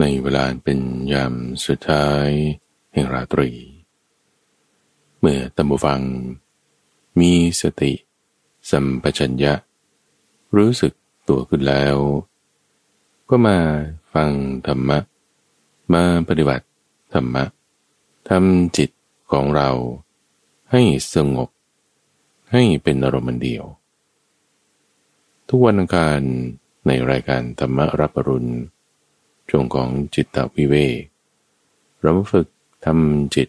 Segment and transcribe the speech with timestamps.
[0.00, 0.80] ในเวลาเป็น
[1.12, 1.34] ยาม
[1.66, 2.28] สุดท้าย
[2.92, 3.50] แห่งราตรี
[5.18, 6.00] เมื่อตัมบูฟัง
[7.20, 7.92] มีสติ
[8.70, 9.54] สัมปชัญญะ
[10.56, 10.92] รู้สึก
[11.28, 11.96] ตัวขึ้นแล้ว
[13.30, 13.58] ก็มา
[14.14, 14.30] ฟัง
[14.66, 14.98] ธรรมะ
[15.92, 16.66] มาปฏิบัติ
[17.12, 17.44] ธรรมะ
[18.28, 18.90] ทำจิต
[19.32, 19.70] ของเรา
[20.70, 20.82] ให้
[21.14, 21.48] สงบ
[22.52, 23.64] ให้เป็นอารมณ์เดียว
[25.48, 26.20] ทุกวันอังคาร
[26.86, 28.50] ในรายการธรรมรับปรุณ
[29.54, 31.02] ช่วงของจิตตวิเวก
[32.00, 32.48] เราฝึก
[32.84, 33.48] ทำจิต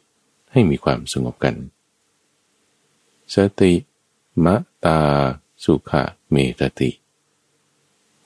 [0.52, 1.56] ให้มีความสงบกัน
[3.34, 3.74] สติ
[4.46, 5.00] มะตา
[5.64, 6.92] สุขะเมตติ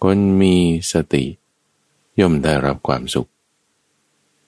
[0.04, 0.55] คนมี
[0.91, 1.26] สติ
[2.20, 3.30] ย่อมได้รับความสุข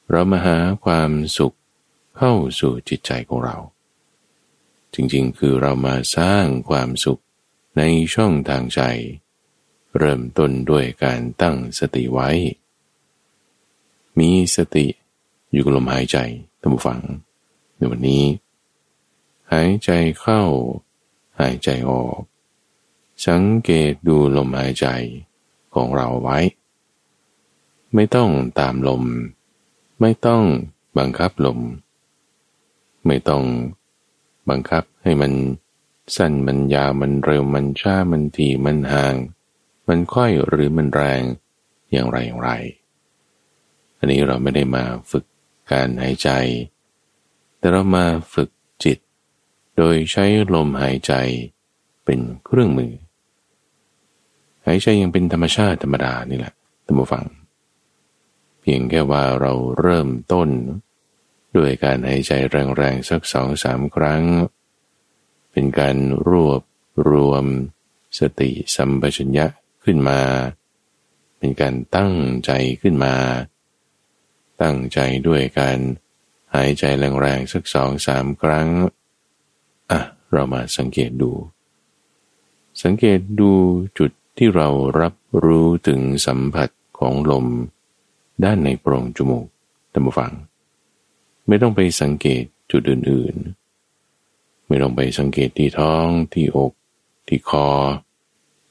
[0.10, 1.56] เรามาหาความสุข
[2.18, 3.58] เข้าสู่จิตใจของเรา
[4.94, 7.22] จริงๆ คือเรามาสร้างความสุข
[7.78, 7.82] ใน
[8.14, 8.82] ช่องทางใจ
[9.98, 12.30] เริ่มต้นด้วยการตั้งสติไว้
[14.20, 14.88] มีสติ
[15.52, 16.18] อยู่กับลมหายใจ
[16.60, 17.00] ท่านผู้ฟัง
[17.76, 18.24] ในวันนี้
[19.52, 20.42] หายใจเข้า
[21.40, 22.20] หายใจออก
[23.26, 24.88] สังเกตดูลมหายใจ
[25.74, 26.40] ของเราไว้
[27.94, 29.04] ไม่ต้องตามลม
[30.00, 30.44] ไม่ต้อง
[30.98, 31.60] บังคับลม
[33.06, 33.44] ไม่ต้อง
[34.50, 35.32] บังคับให้มัน
[36.16, 39.16] สั้นมันยาวมันเร็วมันช้ามันถี่มันห่าง
[39.88, 41.24] มันค่อยหรือมันแรง
[41.92, 42.52] อย่างไรอย่างไร
[44.00, 45.26] อันนี้เราไม่ได้มาฝึก
[45.72, 46.30] การหายใจ
[47.58, 48.50] แต่เรามาฝึก
[48.84, 48.98] จิต
[49.78, 51.14] โดยใช้ลมหายใจ
[52.06, 52.94] เป็นเครื่องมือ
[54.66, 56.54] หายใจยังเป็นธรรมชาติธรรมดานี่แหละ
[56.86, 57.26] ท่านผู้ฟัง
[58.62, 60.50] เพียงแค่ว่าเราเริ่มต้น
[61.56, 62.32] ด้วยการหายใจ
[62.78, 64.24] แรงๆสักสองสามครั้ง
[65.52, 65.96] เป็นการ
[66.30, 66.62] รวบ
[67.10, 67.46] รวม
[68.20, 69.46] สติสัมปชัญญะ
[69.84, 70.20] ขึ้นมา
[71.38, 72.14] เป็นการตั้ง
[72.46, 73.14] ใจขึ้นมา
[74.62, 75.78] ตั้งใจด้วยการ
[76.56, 78.70] หายใจแรงๆสักสองสามครั้ง
[79.92, 80.00] อะ
[80.32, 81.32] เรามาสังเกตดู
[82.84, 83.52] สังเกตดู
[83.98, 84.68] จุดที่เรา
[85.00, 86.70] รับรู้ถึงสัมผัส
[87.00, 87.48] ของลม
[88.44, 89.46] ด้านในโพรงจมูก
[89.92, 90.34] ท่านผู้ฟัง
[91.48, 96.74] ไม่ต้องไปสังเกตจุดอื่นๆ ไม่ต้องไปสังเกตที่ท้องที่อก
[97.28, 97.70] ที่คอ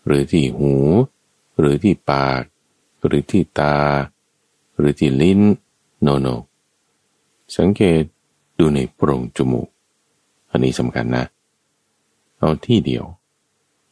[0.07, 0.75] หรือที่หู
[1.59, 2.43] หรือที่ปาก
[3.07, 3.79] หรือที่ตา
[4.77, 5.41] หรือที่ลิ้น
[6.03, 6.29] โนโน
[7.57, 8.03] สังเกต
[8.59, 9.69] ดูในโพรงจมูก
[10.51, 11.25] อันนี้สำคัญนะ
[12.39, 13.05] เอาที่เดียว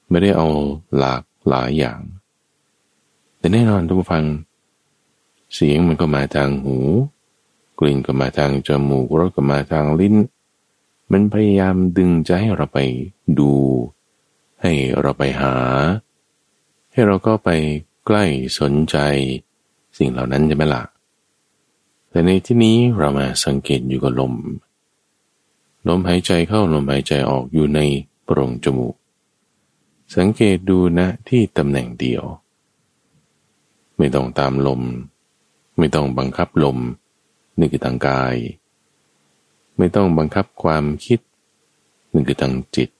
[0.08, 0.48] ไม่ได้เอา
[0.98, 2.00] หลากหลายอย่าง
[3.38, 4.24] แต่แน่นอนทุกฟัง
[5.54, 6.76] เสียงมันก็มาทางหู
[7.78, 10.16] กลิ่นก็มาทางจมูกรสก็มาทางลิ้น
[11.12, 12.78] มันพยายามดึงจะให้เราไป
[13.38, 13.52] ดู
[14.62, 15.54] ให้เราไปหา
[16.92, 17.50] ให้เราก็ไป
[18.06, 18.24] ใกล้
[18.58, 18.96] สนใจ
[19.96, 20.82] สิ่งเหล่านั้นจะไม่ละ
[22.16, 24.34] แต่ในที่นี้เรามาสังเกตอยู่กับลม
[25.88, 27.80] ลมหายใจเข้าลมหายใจออกอยู่ใน
[28.24, 28.94] โพรงจมูก
[30.16, 32.24] สังเกตดูนะที่ตำแหน่งเดียว
[33.96, 34.82] ไม่ต้องตามลม
[35.78, 36.78] ไม่ต้องบังคับลม
[37.58, 38.34] นี่คือทางกาย
[39.76, 41.20] ไม่ต้องบังคับความคิด
[42.12, 42.90] นี่คือทางจิต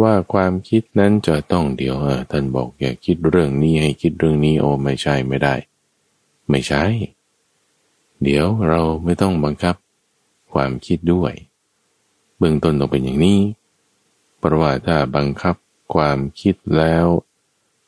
[0.00, 5.54] ว่าความคิดนั้นจะต้องเดี๋ยวเออท่านบอกอย่าคิดเรื่องนี้ให้คิดเรื่องนี้โอ้ไม่ใช่ไม่ได้
[6.50, 6.84] ไม่ใช่
[8.22, 9.74] เดี๋ยวเราไม่ต้องบังคับ
[10.52, 11.32] ความคิดด้วย
[12.38, 13.40] เบื้องต้นต้องเป็นอย่างนี้
[14.38, 15.54] เพราะว่าถ้าบังคับ
[15.94, 17.06] ความคิดแล้ว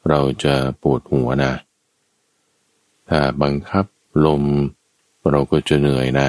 [0.09, 1.53] เราจะปวดหัวนะ
[3.09, 3.85] ถ้าบังคับ
[4.25, 4.45] ลม
[5.31, 6.29] เราก็จะเหนื่อยนะ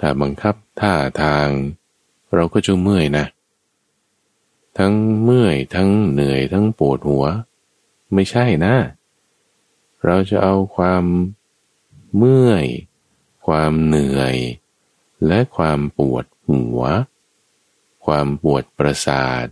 [0.00, 1.48] ถ้าบังคับท่าทาง
[2.34, 3.26] เราก็จะเมื่อยนะ
[4.78, 7.24] ทั้งเมื่อยทั้งเหนื่อยทั้งปวดหัว
[8.14, 8.74] ไม่ใช่นะ
[10.04, 11.04] เราจะเอาความ
[12.16, 12.66] เมื่อย
[13.46, 14.36] ความเหนื่อย
[15.26, 16.80] และความปวดหัว
[18.06, 19.46] ความปวดประสาท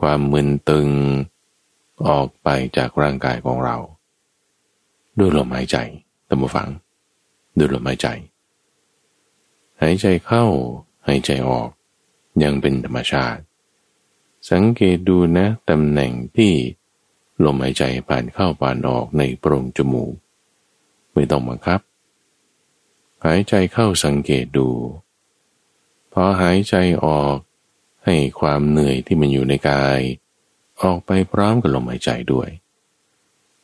[0.00, 0.88] ความมึนตึง
[2.08, 3.76] ออกไปจากร่างกายของเรา
[5.18, 5.76] ด้วยลมหายใจ
[6.28, 6.68] ตั้มฟัง
[7.58, 8.08] ด้วยลมหายใจ
[9.82, 10.44] หายใจเข้า
[11.06, 11.68] หายใจออก
[12.42, 13.42] ยังเป็นธรรมชาติ
[14.50, 16.52] สังเกตดูนะตำแหน่งที่
[17.44, 20.12] ลมหายใจผ่านเข้าผ่านออกในโพรงจมูก
[21.14, 21.80] ไม่ต้องบังคับ
[23.24, 24.68] หายใจเข้าสังเกตดู
[26.12, 26.74] พอหายใจ
[27.06, 27.36] ออก
[28.04, 30.00] ให้ความเหนื่อยที่มันอยู่ในกาย
[30.82, 32.48] ออกไปพร้อมกับลมหายใจด้วย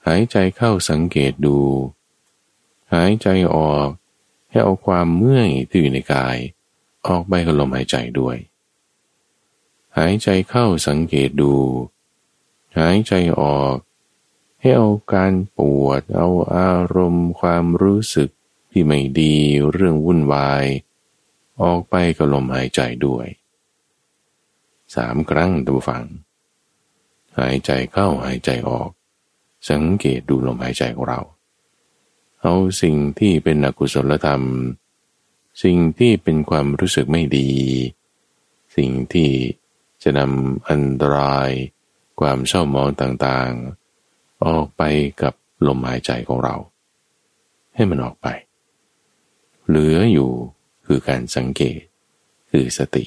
[0.07, 1.59] หายใจเข้าสังเกตดู
[2.95, 3.89] หายใจออก
[4.51, 6.37] ให้เอาความเมื่อยที่อยู่ในกาย
[7.07, 8.37] ออกไปกับลมหายใจด้วย
[9.97, 11.55] หายใจเข้าสังเกตดู
[12.79, 13.77] หายใจออก
[14.61, 18.31] ให้เอาการปวด เอาอารมณ์ความรู้สึก
[18.71, 19.35] ที่ไม่ดี
[19.71, 20.65] เรื่องวุ่นวาย
[21.63, 23.27] ออกไปกับลมหายใจด้วย
[24.95, 26.05] สามครั้งดูฟัง
[27.39, 28.91] หายใจเข้าหายใจออก
[29.71, 31.21] สังเกตดูลมหายใจของเรา
[32.43, 34.43] เอาสิ่งที่เป็นอกุศลธรรม
[35.63, 37.51] สิ่งที่เป็นความรู้สึกไม่ดี
[38.77, 39.31] สิ่งที่
[40.03, 41.51] จะนำอันตราย
[42.21, 43.88] ความเศร้าหมองต่างๆ
[44.47, 44.83] ออกไป
[45.23, 45.35] กับ
[45.67, 46.57] ลมหายใจของเรา
[47.75, 48.29] ให้มันออกไป
[49.67, 50.31] เหลืออยู่
[50.87, 51.81] คือการสังเกต
[52.51, 53.05] คือสติ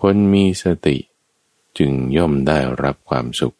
[0.00, 0.96] คนมีสติ
[1.78, 3.56] จึงย่อมได้รับความสุข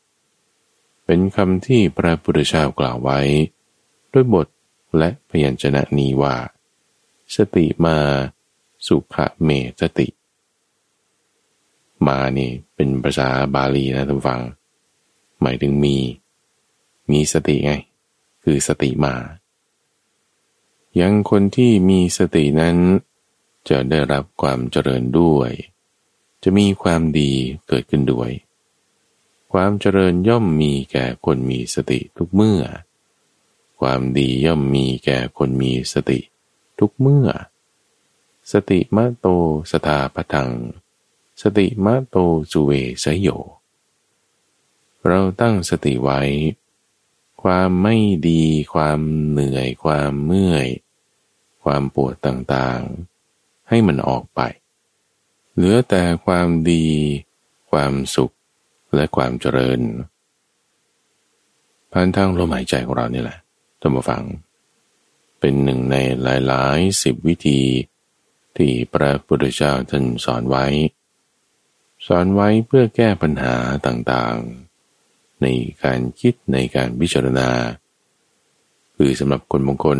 [1.04, 3.20] เป็นคำที่พระพุทธเจ้ากล่าวไว้
[4.12, 4.46] ด้วยบท
[4.98, 6.36] และพยัญชนะนี้ว่า
[7.36, 7.96] สติมา
[8.86, 9.50] สุขเม
[9.80, 10.08] สติ
[12.06, 14.40] มานี่เป็นภาษาบาลีนะท่านฟัง
[15.42, 15.96] หมายถึงมี
[17.10, 17.72] มีสติไง
[18.44, 19.14] คือสติมา
[21.00, 22.76] ยังคนที่มีสตินั้น
[23.68, 25.50] จะได้รับความเจริญด้วย
[26.42, 27.32] จะมีความดี
[27.68, 28.30] เกิดขึ้นด้วย
[29.52, 32.62] ความเจริญย่อมมีแก่คนมีสติทุกเมื่อ
[33.80, 36.18] ความดีย่อมมีแก่คนมีสติ
[36.78, 37.28] ทุกเมื่อ
[38.52, 39.26] สติมะโต
[39.70, 40.50] สตาปทัง
[41.42, 42.16] สติมะโต
[42.52, 42.70] สุเว
[43.04, 43.28] สยโย
[45.06, 46.20] เราตั้งสติไว้
[47.42, 47.96] ความไม่
[48.28, 48.44] ดี
[48.74, 49.00] ความ
[49.30, 50.68] เหนื่อย ความเมื่อย
[51.62, 54.40] ความปวดต่างๆ ให้มันออกไป
[55.54, 56.86] เหลือแต่ความดี
[57.70, 58.34] ความสุข
[58.94, 59.80] และความเจริญ
[61.92, 63.38] ผ่านทางลมหายใจของเรานี่แหละ
[63.80, 64.22] ท่านผู้ฟัง
[65.40, 67.60] เป็นหนึ่งในหลายๆสิบวิธี
[68.56, 70.66] ที่พระพุทธเจ้าท่านสอนไว้
[72.06, 73.54] สอนไว้เพื่อแก้ปัญหา
[73.86, 74.67] ต่างๆ
[75.42, 75.46] ใน
[75.84, 77.48] การคิดในการพิจารณา
[78.96, 79.98] คือสำหรับคนบางคน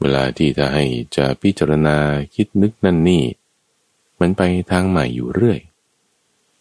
[0.00, 0.84] เวลาที่จะให้
[1.16, 1.96] จะพิจารณา
[2.34, 3.24] คิดนึกนั่นนี่
[4.20, 5.60] มันไปทางใหม่อยู่เรื่อย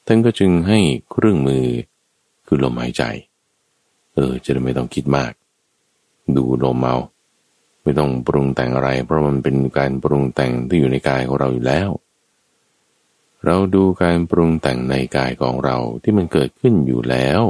[0.05, 0.79] ท่านก็จึงให้
[1.11, 1.65] เครื่องมือ
[2.47, 3.03] คือลมหายใจ
[4.13, 5.31] เออ จะได้ไม่ต้องคิดมาก
[6.35, 6.95] ดูลมเมา
[7.83, 11.89] ไม่ต้องปรุงแต่งอะไร เพราะมันเป็นการปรุงแต่งที่อยู่ในกายของเราอยู่แล้ว
[13.45, 17.41] เราดูการปรุงแต่งในกายของเราที่มันเกิดขึ้นอยู่แล้ว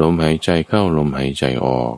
[0.00, 1.94] ลมหายใจเข้าลมหายใจออก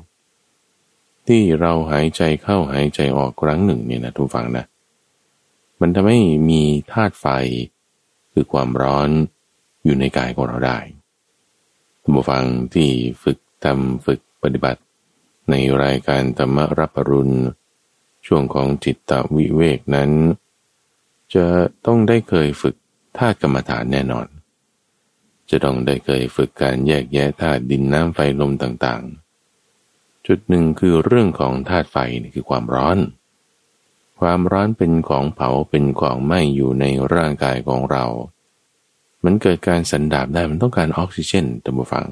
[1.26, 4.64] ที่เราหายใจเข้าหายใจออกครั้งหนึ่งเนี่ยนะทุกฝังนะ
[5.80, 6.20] มันทำให้
[6.50, 6.62] มี
[6.92, 7.26] ธาตุไฟ
[8.32, 9.10] คือความร้อน
[9.84, 10.78] อยู่ในกายของเราได้
[12.02, 12.44] ท่านผู้ฟัง
[12.74, 12.90] ที่
[13.22, 14.80] ฝึกทำฝึกปฏิบัติ
[15.50, 17.36] ในรายการธรรมรับปรุณ
[18.26, 20.10] ช่วงของจิตตวิเวกนั้น
[21.34, 21.46] จะ
[21.86, 22.74] ต้องได้เคยฝึก
[23.18, 24.26] ธาตุกรรมฐานแน่นอน
[25.50, 32.98] จะต้องได้เคยฝึกการแยกแยะธาตุดินน้ำไฟลมต่างๆ จุดหนึ่งคือเรื่องของธาตุไฟนี่คือความร้อน
[34.20, 38.04] ความร้อนเป็นของเผาเป็นของไหม้อยู่ในร่างกายของเรา
[39.24, 42.06] มันเกิดการสันดาบได้มันต้องการออกซิเจนตัมบูฟัง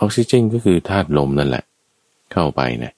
[0.00, 1.64] ออกซิเจนก็คือธาตุลมนั่นแหละ
[2.32, 2.92] เข้าไปนะ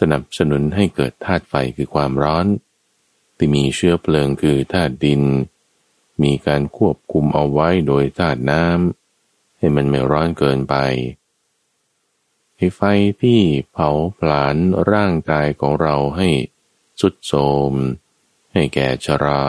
[0.00, 2.46] สนับสนุนให้เกิดธาตุไฟคือความร้อน
[3.36, 5.22] ที่มีเชื้อเพลิงคือธาตุดิน
[6.22, 10.74] มีการควบคุมเอาไว้โดยธาตุน้ำให้มันไม่ร้อนเกินไป
[12.56, 12.80] ไอ้ไฟ
[13.20, 13.40] ที่
[13.72, 14.56] เผาผลาญ
[14.92, 16.28] ร่างกายของเราให้
[17.00, 17.32] สุดโท
[17.70, 17.72] ม
[18.52, 19.44] ให้แก่ชรา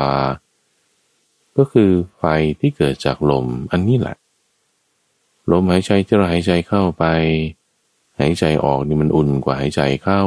[1.57, 2.23] ก็คือไฟ
[2.59, 4.17] ที่เกิดจากลมอันนี้แหละ
[5.51, 7.03] ลมหายใจที่เราหายใจเข้าไป
[8.19, 10.23] หายใจออกนี่มันอุ่นกว่าหายใจเข้า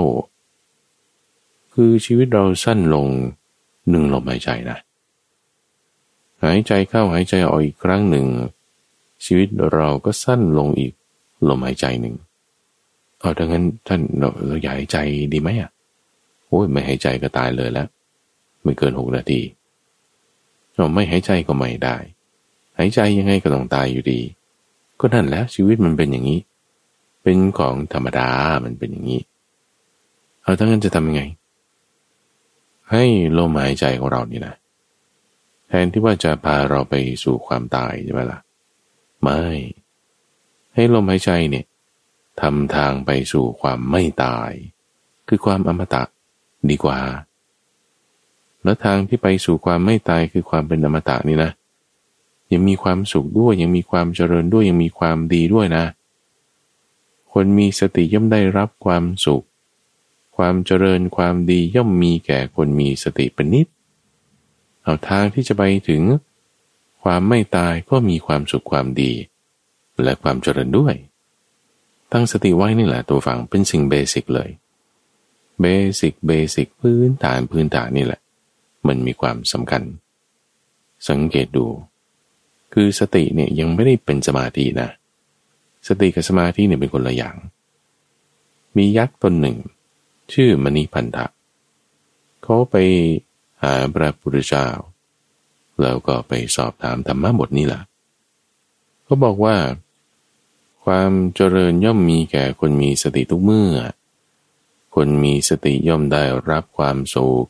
[1.72, 3.08] คือชีวิตเราสั้นลง
[3.90, 4.78] หนึ่งลมหายใจนะ
[6.44, 8.26] หายใจเข้าหายใจออกอีกครั้งหนึ่ง
[9.24, 10.92] ชีวิตเราก็สั้นลงอีก
[11.48, 12.14] ลมหายใจหนึ่ง
[13.20, 14.98] เอาดังนั้นท่านเราเราอยากหายใจ
[15.32, 15.70] ดีไหมอะ
[16.46, 17.88] โอ้ยไม่หายใจก็ตายเลยแล้ว
[18.62, 19.40] ไม่เกินหกนาที
[20.76, 21.96] เราไม่หายใจก็ไม่ได้
[22.78, 24.20] หายใจยังไงก็ต้องตายอยู่ดี
[25.00, 26.40] ก็นั่นแล้วชีวิตมันเป็นอย่างนี้
[27.22, 28.28] เป็นของธรรมดา
[28.64, 29.20] มันเป็นอย่างนี้
[30.42, 31.22] เอาทั้งนั้นจะทำยังไง
[32.90, 33.04] ให้
[33.38, 34.54] ลมหายใจของเรานี่นะ
[35.74, 38.40] แทนที่ว่าจะพาเราไปสู่ความตายใช่ไหมล่ะ
[39.22, 39.40] ไม่
[40.74, 41.64] ให้ลมหายใจเนี่ย
[42.40, 44.50] ทำทางไปสู่ความไม่ตาย
[45.28, 46.02] คือความอมตะ
[46.70, 46.98] ดีกว่า
[48.62, 51.50] แล้วทางที่ไปสู่ความไม่ตายคือความเป็นอมตะนี่นะ
[52.52, 55.84] ยังมีความสุขด้วยยังมีความเจริญด้วยยังมีความดีด้วยนะ
[57.32, 59.44] คนมีสติย่อมได้รับความสุข
[60.36, 63.68] ความเจริญความดีย่อมมีแก่คนมีสติเป็นนิตย์
[64.82, 66.02] เอาทางที่จะไปถึง
[67.02, 69.12] ความไม่ตายก็มีความสุขความดี
[70.02, 70.94] และความเจริญด้วย
[72.12, 74.50] ตั้งสติไว้นี่แหละท่านผู้ฟังเป็นสิ่ง basic เลย
[75.60, 78.20] basic basic พื้นฐานพื้นฐานนี่แหละ
[78.86, 79.82] มันมีความสำคัญ
[81.08, 81.66] สังเกตดู
[82.72, 84.88] คือสติเนี่ยยังไม่ได้เป็นสมาธินะ
[85.88, 87.36] สติกับสมาธิเนี่ยเป็นคนละอย่าง
[88.76, 89.56] มียักษ์ตนหนึ่ง
[90.32, 91.26] ชื่อมณีพันธะ
[92.42, 92.76] เขาไป
[93.62, 94.68] หาพระพุทธเจ้า
[95.80, 97.82] แล้วก็ไปสอบถามธรรมะบทนี้แหละ
[99.04, 99.56] เขาบอกว่า
[100.84, 103.72] ความเจริญย่อมมีแก่คนมีสติทุกเมื่อ
[104.94, 107.46] คนมีสติย่อมได้รับความสุข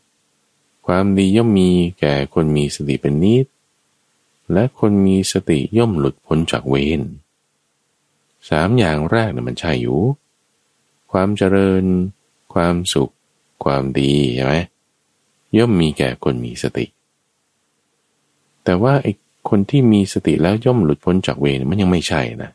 [0.87, 3.47] ความดีย่อมมีแก่คนมีสติเป็นนิด
[4.53, 7.01] และคนมีสติย่อมหลุดพ้นจากเวร
[8.49, 10.01] สามอย่างแรกเนี่ยมันใช่อยู่
[11.13, 11.85] ความเจริญ
[12.55, 13.13] ความสุข
[13.65, 14.55] ความดีใช่ไหม
[15.59, 16.87] ย่อมมีแก่คนมีสติ
[18.65, 19.13] แต่ว่าไอ้
[19.49, 22.51] คนที่มีสติแล้วย่อมหลุดพ้นจากเวรมันยังไม่ใช่นะ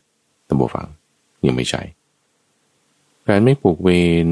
[0.48, 0.86] ตัมบฟัง
[1.46, 1.82] ยังไม่ใช่
[3.26, 3.90] การไม่ปลูกเว
[4.26, 4.28] ร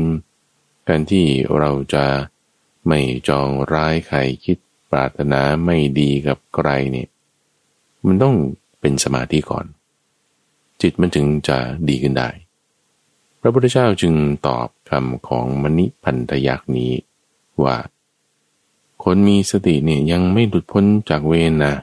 [0.89, 1.25] การที่
[1.59, 2.05] เราจะ
[2.89, 4.59] ไม่จองร้ายใครคิด
[4.91, 7.09] ปรารถนาไม่ดีกับใครเนี่ย
[8.07, 8.37] มันต้อง
[8.81, 9.67] เป็นสมาธิก่อน
[10.83, 11.59] จิตมันถึงจะ
[11.89, 12.29] ดีขึ้นได้
[13.41, 14.15] พระพุทธเจ้าจึง
[14.47, 16.93] ตอบคำของมณิพันธยักษ์นี้
[17.63, 17.77] ว่า
[19.09, 21.75] คนมีสติเนี่ยยังไม่หลุดพ้นจากเวรนะ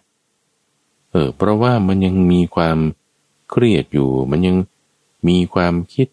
[1.11, 2.77] เออเพราะว่ามันยังมีความ
[3.49, 4.57] เครียดอยู่ มันยัง
[5.27, 6.07] มีความคิด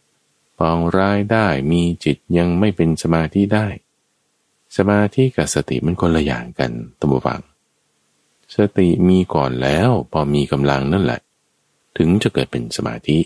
[0.59, 3.67] ปองร้ายได้ มีจิตยังไม่เป็นสมาธิได้
[4.77, 7.41] สมาธิกับสติมันคนละอย่างกันตัมฟัง
[8.57, 11.21] สติมีก่อนแล้วพอมีกำลังนั่นแหละ
[11.97, 13.19] ถึงจะเกิดเป็นสมาธิ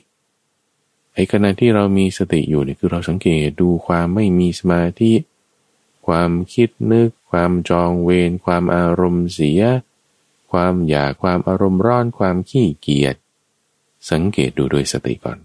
[1.15, 5.13] ไอ้ขณะที่เรามีสติอยู่นี่คือเราสังเกตดูความไม่มีสมาธิ
[6.07, 9.63] ความคิดนึก ความจองเวรความอารมณ์เสีย
[10.53, 13.17] ความอยากความอารมณ์ร้อนความขี้เกียจ
[14.11, 15.39] สังเกตดูด้วยสติก่อน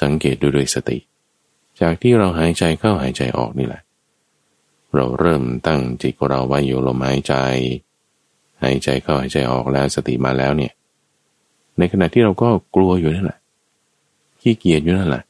[0.00, 0.98] สังเกตดูด้วยสติ
[1.80, 3.82] จากที่เราหายใจเข้าหายใจออกนี่แหละ
[4.94, 7.34] เราเริ่มตั้งจิตของเราไว้อยู่ลมหายใจ
[8.62, 10.72] หายใจเข้าหายใจออกแล้วสติมาแล้วเนี่ย
[11.78, 13.38] ในขณะที่เราก็กลัวอยู่นั่นแหละ
[14.40, 15.22] ขี้เกียจอยู่นั่นแหละ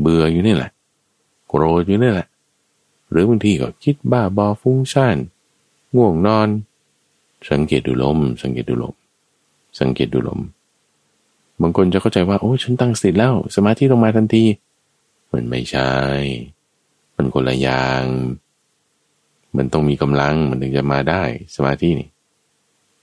[0.00, 0.70] เบื่ออยู่นี่แหละ
[1.48, 2.28] โกรธอยู่นี่แหละ
[3.12, 5.16] หรือบางทีก็คิดบ้าบอฟุ้งซ่าน
[5.94, 6.48] ง่วงนอน
[7.50, 8.94] สังเกตดูลม สังเกตดูลม
[9.80, 10.40] สังเกตดูลม
[11.62, 14.44] บางคนจะเข้าใจว่าโอ้ฉันตั้งสติแล้ว สมาธิลงมาทันที
[15.32, 15.90] มันไม่ใช่
[17.16, 18.04] มันคนละอย่าง
[19.56, 21.22] มันต้องมีกำลังมันถึงจะมาได้
[21.56, 22.08] สมาธินี่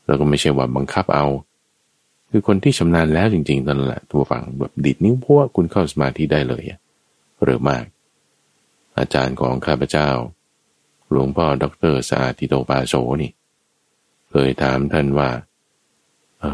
[0.06, 1.26] เราก็ไม่ใช่ว่าบังคับเอา
[2.32, 6.64] คือคนที่ชำนาญแล้วจริงๆตอนนั้นแหละตัวฝังแบบดิดนิ้วพวกคุณเข้าสมาธิได้เลย
[7.46, 7.84] เร็วมาก
[8.98, 10.10] อาจารย์ของข้าพเจ้า
[11.12, 13.32] หลวงพ่อด็อกเตอร์สาธิโตปาโสนี่
[14.30, 15.30] เคยถามท่านว่า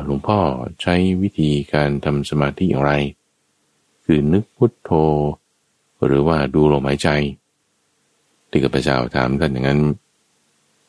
[0.06, 0.40] หลวงพ่อ
[0.82, 2.94] ใช้วิธีการทำสมาธิอย่างไร
[4.06, 4.92] คือนึกพุทโธ
[6.06, 7.10] หรือว่าดูลมหายใจ
[8.50, 9.82] ที่ข้าพเจ้าถามท่านอย่างนั้น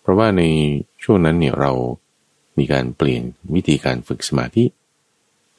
[0.00, 0.42] เพราะว่าใน
[1.02, 1.72] ช่วงนั้นเนี่ยเรา
[2.58, 3.22] มีการเปลี่ยน
[3.54, 4.64] วิธีการฝึกสมาธิ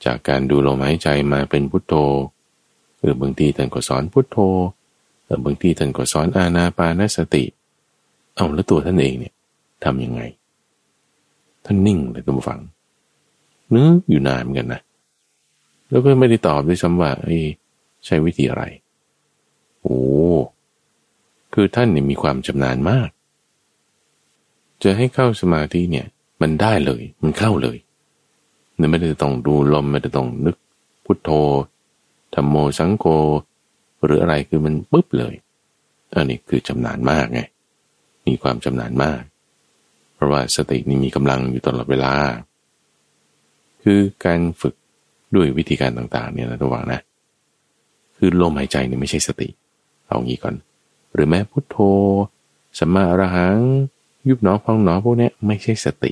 [0.06, 1.94] จากการดูลมหายใจมาเป็นพุทโธ
[3.02, 4.38] หรือบางทีท่านก็สอนพุทโธ
[5.44, 7.44] บางที่ท่านก็สอนอาณาปานสติ
[8.36, 9.34] เอาแล้วตัวท่านเองเนี่ย
[9.84, 10.22] ทำยังไง
[11.66, 12.60] ท่านนิ่งเลยตัวฟัง
[13.72, 14.82] เนึกออยู่นานเหมือนกันนะ
[15.90, 17.12] แล้วก็ไม่ได้ตอบด้วยซ้ำว่า
[18.06, 18.64] ใช้วิธีอะไร
[19.82, 20.00] โอ้
[21.54, 23.10] คือท่านเนี่ยมีความชำนาญมาก
[24.84, 26.06] จะให้เข้าสมาธิเนี่ย
[26.42, 27.78] มันได้เลย มันเข้าเลย
[28.78, 30.56] เนี่ยไม่ได้ต้องดูลมไม่ได้ต้องนึก
[31.06, 31.30] พุทโธ
[32.34, 33.06] ธรรมโมสังโฆ
[34.08, 35.36] หรืออะไรคือมันปุ๊บเลย
[36.16, 37.42] อันนี้คือชำนาญมากไง
[38.28, 39.22] มีความชำนาญมาก
[40.16, 42.14] เพราะว่าสตินี่มีกำลังอยู่ตลอดเวลา
[43.84, 44.76] คือการฝึก
[45.36, 47.02] ด้วยวิธีการต่างๆเนี่ยนะระวังนะ
[48.18, 49.50] คือลมหายใจนี่ไม่ใช่สติ
[50.08, 50.56] เอางี้ก่อน
[51.14, 51.78] หรือแม้พุทโธ
[52.80, 53.58] สัมมาอรหัง
[54.30, 56.12] ยุบหนอพองหนอพวกนี้ไม่ใช่สติ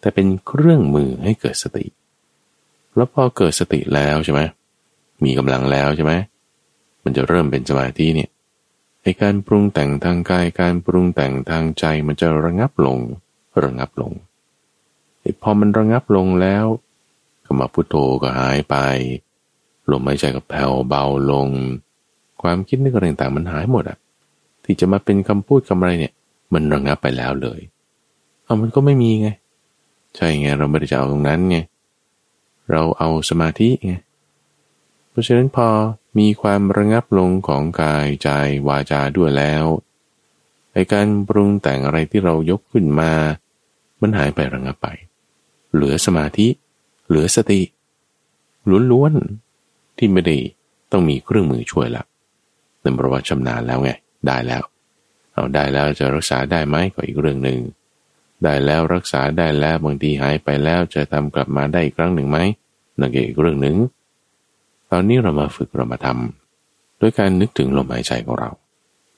[0.00, 1.84] แต่เป็นเครื่องมือให้เกิดสติ
[2.96, 4.40] แล้วพอเกิดสติแล้วใช่ไหม
[5.24, 6.12] มีกำลังแล้วใช่ไหม
[7.02, 8.30] มันจะเริ่มเป็นสมาธิเนี่ย
[9.02, 12.98] ไอการปรุงแต่งทางกายการปรุงแต่งทางใจมันจะระงับลง
[13.62, 14.12] ระงับลง
[15.20, 16.66] ไอพอมันระงับลงแล้ว
[17.46, 18.76] กรรมพุทโธก็หายไป
[19.90, 21.48] ลมหายใจก็แผ่วเบาลง
[22.42, 23.98] ความคิดนึกอะไรต่างมันหายหมดอะ
[24.64, 26.12] ที่จะมาเป็นคำพูดคำอะไรเนี่ย
[26.52, 27.60] มันระงับไปแล้วเลย
[28.44, 29.28] เอามันก็ไม่มีไง
[30.16, 31.58] ใช่ไงเราไม่ได้จะเอาตรงนั้นไง
[32.70, 33.94] เราเอาสมาธิไง
[35.12, 35.68] เพราะฉะนั้นพอ
[36.18, 38.28] มีความระงับลงของกายใจ
[38.68, 39.64] วาจาด้วยแล้ว
[40.72, 43.12] ไอการปรุงแต่งอะไรที่เรายกขึ้นมา
[44.00, 44.88] มันหายไประงับไป
[45.72, 46.48] เหลือสมาธิ
[47.08, 47.60] เหลือสติ
[48.90, 50.36] ล้วนๆที่ไม่ได้
[50.92, 52.04] ต้องมีเครื่องมือช่วยละ
[52.82, 53.90] นั่นเพระว่าชำนาญแล้วไง
[54.26, 54.62] ได้แล้ว
[55.32, 57.58] เอาได้แล้วจะรักษาได้ไหมก็อีกเรื่องหนึ่ง
[58.42, 62.38] ได้แล้วรักษาได้แล้วบางทีหายไปแล้วจะทำกลับมาได้อีกครั้งหนึ่งไหม
[62.98, 63.76] นั่นก็อีกเรื่องหนึ่ง
[64.92, 68.50] ตอนนี้เรามาฝึกเรามาทำด้วยการนึกถึงลมหายใจของเรา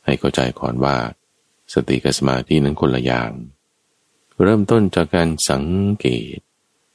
[0.04, 0.96] ให้เข้าใจก่อนว่า
[1.72, 3.30] สติกับสมาธินั้นคนละอย่าง
[4.42, 5.64] เริ่มต้นจากการสัง
[6.00, 6.38] เกต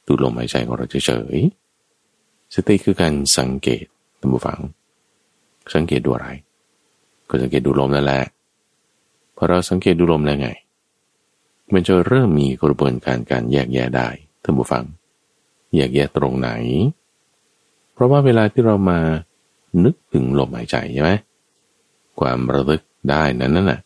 [0.06, 3.84] ดูลมหายใจของเราเฉยๆสติคือการสังเกต
[4.20, 4.60] ตัมบูฟัง
[5.74, 6.28] สังเกตดูอะไร
[7.28, 8.22] ก็สังเกตดูลมนั่นแหละ
[9.36, 10.48] พอเราสังเกตดูลมแล้วไง
[11.72, 14.08] มันจะเริ่มมีกระบวนการการแยกแยะได้
[14.42, 14.84] ท่านผู้ฟัง
[15.74, 16.50] แยกแยะตรงไหน
[18.00, 18.98] ราะว่าเวลาที่เรามา
[19.84, 21.12] นึกถึงลมหายใจใช่ไหม
[22.20, 23.80] ความระลึกได้นั้นน่ะ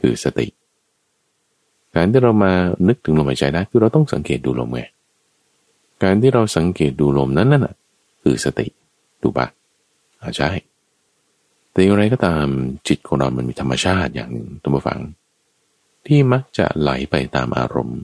[0.00, 0.46] คือสติ
[1.94, 2.52] การที่เรามา
[2.88, 4.82] นึกถึงลมหายใจได้คือเราต้องสังเกตดูลมไง
[6.02, 7.74] การที่เราสังเกตดูลมนั้นน่ะ
[8.22, 8.66] คือสติ
[9.22, 9.46] ถูกปะ
[10.20, 10.50] อาใช่
[11.72, 12.46] แต่อย่างไรก็ตาม
[12.88, 15.00] จิตของเรามันมีธรรมชาติอย่างหนึ่งตัวฟัง
[16.06, 18.00] ที่มักจะไหลไปตามอารมณ์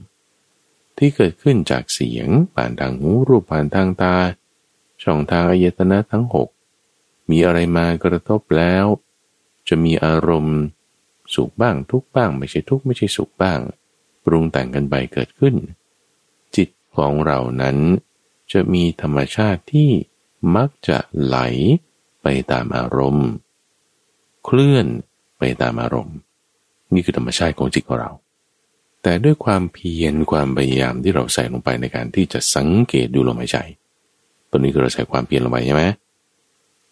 [0.97, 4.15] ที่เกิดขึ้นจากเสียงผ่านทางหูรูปผ่านทางตา
[5.03, 6.49] ช่องทางอายตนะทั้งหก
[7.29, 8.85] มีอะไรมากระทบแล้ว
[9.67, 10.59] จะมีอารมณ์
[11.35, 13.59] สุขบ้างทุกบ้าง ไม่ใช่ทุกไม่ใช่สุขบ้าง
[14.25, 15.55] ปรุงแต่งกันไปเกิดขึ้น
[16.55, 17.77] จิตของเรานั้น
[18.51, 19.89] จะมีธรรมชาติที่
[20.55, 21.37] มักจะไหล
[22.21, 23.29] ไปตามอารมณ์
[24.45, 24.87] เคลื่อน
[25.39, 26.17] ไปตามอารมณ์
[26.93, 28.11] นี่คือธรรมชาติของจิตของเรา
[29.03, 33.57] แต่ด้วยความเพียรความพยายามที่เราใส่ลงไปในการที่จะสังเกตดูลมหายใจ
[34.49, 35.83] ตัวนี้คือเราใส่ความเพียรลงไปใช่ไหม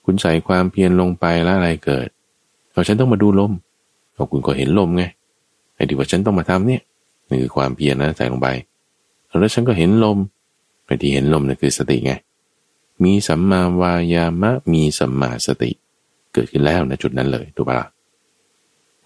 [0.05, 2.07] คุณใส่ความเพียรลงไปแล้วอะไรเกิด
[2.73, 3.51] เราฉันต้องมาดูลม
[4.13, 5.03] เราคุณก็เห็นลมไง
[5.75, 6.81] ไอ้ที่ว่าฉันต้องมาทำเนี่ย
[7.29, 8.47] นี่คือความเพียรนะใส่ลงไป
[9.39, 10.17] แล้วฉันก็เห็นลม
[10.85, 12.13] ไอ้ที่เห็นลมนี่คือสติไง
[13.03, 15.71] มีสัมมาวายามะมีสัมมาสติ
[16.33, 17.87] เกิดขึ้นแล้วนะจุดนั้นเลยถูกปะล่ะ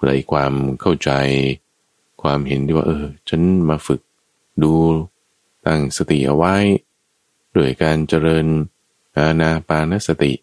[0.04, 1.10] เลยความเข้าใจ
[2.21, 4.02] ความเห็นที่ว่า เออ ฉันมาฝึก
[4.63, 4.73] ดู
[5.65, 6.56] ตั้งสติเอาไว้
[7.55, 8.45] ด้วยการเจริญ
[9.17, 10.33] อาณาปานสติ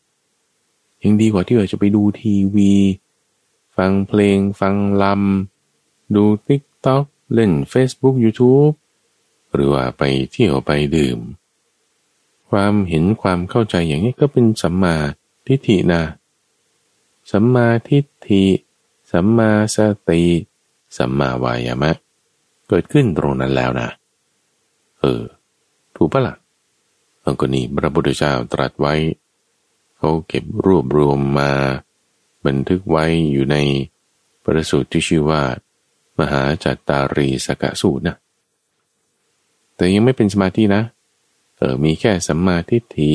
[1.03, 2.73] ยังดีกว่าที่เราจะไปดูทีวี
[3.77, 8.73] ฟังเพลง ฟังลำ ดูติ๊กต็อกเล่น Facebook YouTube
[9.55, 11.19] หรือว่าไปเที่ยวไปดื่ม
[12.51, 14.97] ความเห็นความเข้าใจอย่างนี้ก็เป็นสัมมา
[15.47, 16.03] ทิฏฐินะ
[17.31, 18.45] สัมมาทิฏฐิ
[19.13, 20.23] สัมมาสติ
[20.97, 21.93] สัมมาวายามะ
[22.69, 23.89] เกิดขึ้นตรงนั้นแล้วนะ
[25.01, 25.23] เออ
[25.97, 26.35] ถูกปะละ่ะ
[27.29, 28.95] อังกนีพระพุทธเจ้าตรัสไว้
[29.97, 31.51] เขาเก็บรวบรวมมา
[32.47, 33.57] บันทึกไว้อยู่ใน
[34.45, 35.43] ประสูตรที่ชื่อว่า
[36.19, 38.17] มหาจัตตารีสกสูตรนะ
[39.75, 40.83] แต่ยังไม่เป็นสมาธินะ
[41.57, 43.13] เออมีแค่สัมมาทิฏฐิ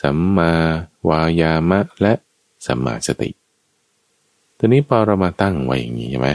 [0.00, 0.52] สัมมา
[1.08, 2.12] วายามะและ
[2.66, 3.30] สัมมาสติ
[4.58, 6.30] ตอนนี้พอเรามาตั้งไว้อย่างนี้ใช่ไหม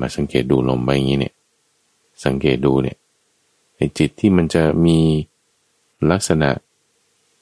[0.00, 1.34] มาสังเกตดูลมไปอย่างนี้เนี่ย
[2.24, 2.96] สังเกตดูเนี่ย
[3.76, 4.98] ไอ้จิตที่มันจะมี
[6.10, 6.50] ลักษณะ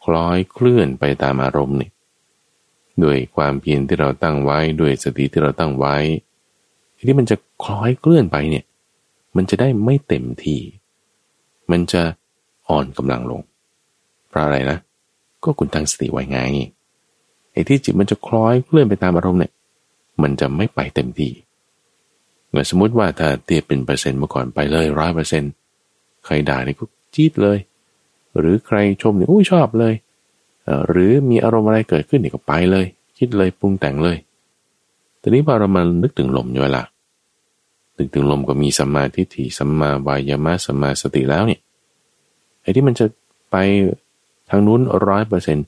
[0.04, 1.90] คล้อยเคลื่อนไปตามอารมณ์นี่
[3.02, 5.96] ด้วยความเพียรที่เราตั้งไว้ด้วยสติที่เราตั้งไว้
[7.08, 8.64] ที่มันจะคล้อยเคลื่อนไปเนี่ย
[9.36, 10.60] มันจะได้ไม่เต็มที่
[11.70, 12.02] มันจะ
[12.68, 13.42] อ่อนกำลังลง
[14.28, 14.78] เพราะอะไรนะ
[15.44, 16.40] ก็คุณตั้งสติไว้ไง
[17.52, 19.52] ไอ้ที่จิตมันจะคล้อยเคลื่อนไปตามอารมณ์เนี่ย
[20.22, 21.32] มันจะไม่ไปเต็มที่
[22.50, 25.52] เมื่อสมมติว่าถ้าเตียเป็นเปอร์เซ็นต์เมื่อก่อนไปเลยร้อยเปอร์เซ็นต์
[26.24, 27.58] ใครด่านี่ก็จี๊ดเลย
[28.38, 29.94] หรือใครชมเนี่ยอุ้ยชอบเลย
[30.88, 32.86] หรือมีอารมณ์อะไรเกิดขึ้นเนี่ยก็ไปเลย
[33.18, 34.16] คิดเลยปรุงแต่งเลย
[35.20, 36.84] ต่นี้พอเรามานึกถึงลมอยู่ละ
[37.98, 41.60] นึกถึงลมก็มีสัมมาทิฏฐิสัมมาวายามะสัมมาสติแล้วเนี่ย
[42.62, 43.06] ไอ้ที่มันจะ
[43.50, 43.56] ไป
[44.50, 45.66] ทางนู้นร้อยเปอร์เซ็นต์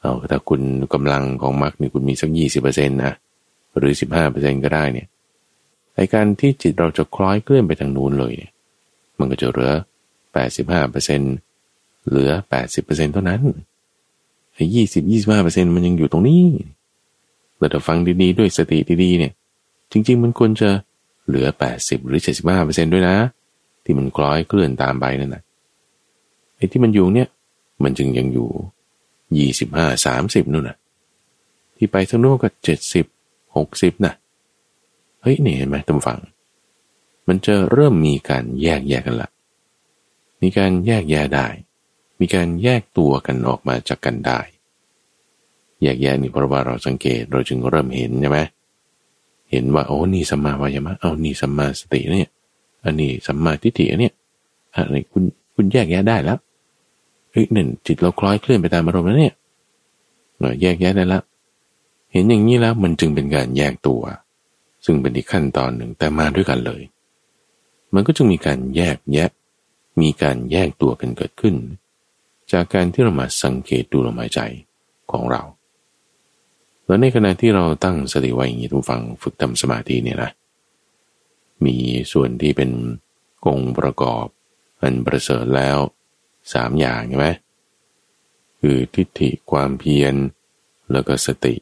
[0.00, 0.60] เอาถ้าคุณ
[0.92, 3.12] กำลังของมรรคนี่คุณมีสักยี่สิบเปอร์เซ็นต์นะ
[3.78, 5.06] หรือสิบห้าเปอร์เซ็นต์ก็ได้เนี่ย
[5.94, 8.52] ไอการที่จิตเราจะคล้อยเคลื่อนไปทางนู้นเลยเนี่ย
[9.18, 9.72] มันก็จะเหลือ
[10.32, 11.34] แปดสิบห้าเปอร์เซ็นต์
[12.08, 13.40] เหลือแปดสิบเปอร์เซ็นเท่านั้น
[14.54, 16.44] ไอ้ยี่สิบยี่สิบห้าเปอร์เซ็นมันยังอยู่ตรงนี้
[17.58, 19.32] แต่ถ้าฟังดีๆด้วยสติดีๆเนี่ย
[19.92, 20.70] จริง ๆ มันควรจะ
[21.26, 23.16] เหลือแปดสิบหรือเจ็ดสิบห้าเปอร์เซ็นด้วยนะ
[23.84, 25.42] ที่มันคล้อยเคลื่อนตามไปนั่นนะ
[26.56, 27.28] ไอ้ที่มันอยู่เนี่ย
[27.82, 28.48] มันจึงยังอยู่
[29.36, 30.76] ยี่สิบห้าสามสิบนู่นน่ะ
[31.76, 33.04] ที่ไปทั้งโน้นก็เจ็ดสิบ
[33.56, 34.14] หกสิบนะ
[35.22, 36.18] เฮ้ยนี่เห็นไหมท่านฟัง
[37.28, 39.30] มันจะเริ่มมีการแยกแยกกันละ
[40.42, 41.46] มีการแยกแยะได้
[42.20, 44.40] มีการแยกตัวกันออกมาจากกันได้
[45.82, 48.38] แยกแยะนี่เพราะว่าเราสังเกตเราจึงเริ่มเห็นใช่ไหม
[49.50, 52.30] เห็นว่าโอ้นี่สัมมาวายามะเอานี่สัมมาสติเนี่ย
[52.84, 54.14] อันนี้สัมมาทิฏฐิเนี่ย
[54.74, 55.22] อะไรคุณ
[55.54, 56.38] คุณแยกแยะได้แล้ว
[57.30, 59.34] เฮ้ยเนี่ยจิตเราคล้อยเคลื่อนไปตามอารมณ์แล้วเนี่ย
[60.38, 61.20] เราแยกแยะได้ละ
[62.12, 64.02] เห็นอย่างนี้แล้วมันจึงเป็นการแยกตัว
[64.84, 66.82] ซึ่งเป็นอีกขั้นตอนหนึ่งแต่มาด้วยกันเลย
[67.94, 69.30] มันก็จึงมีการแยกแยะ
[70.00, 71.54] มีการแยกตัวกันเกิดขึ้น
[72.52, 74.40] จากการที่เรามาสังเกตดูลมหายใจ
[75.12, 75.42] ของเรา
[76.86, 80.30] แล้วในขณะที่เราตั้งสติไว้อย่างนี้ทุกฟังฝึกทำสมาธิเนี่ยนะ
[81.64, 81.76] มี
[82.12, 82.70] ส่วนที่เป็น
[83.46, 84.26] องค์ประกอบ
[84.82, 85.78] อันประเสริฐแล้ว
[86.52, 87.28] สามอย่างใช่ไหม
[88.60, 90.14] คือทิฏฐิความเพียร
[90.92, 91.54] แล้วก็สติ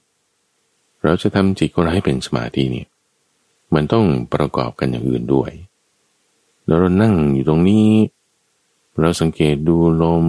[1.05, 2.88] เราจะทำจิตของเราให้เป็นสมาธิเนี่ย
[3.75, 5.51] มันต้องประกอบกันอย่างอื่นด้วย
[6.66, 7.88] แล้วเรานั่งอยู่ตรงนี้
[9.01, 10.27] เราสังเกตดูลม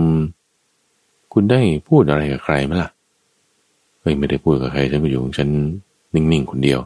[1.34, 2.90] คุณได้พูดอะไรกับใครไหมล่ะ
[4.02, 5.50] เฮ้ยไม่ได้พูดกับใครฉันก็อยู่ของฉัน
[6.14, 6.80] นิ่งๆคนเดียว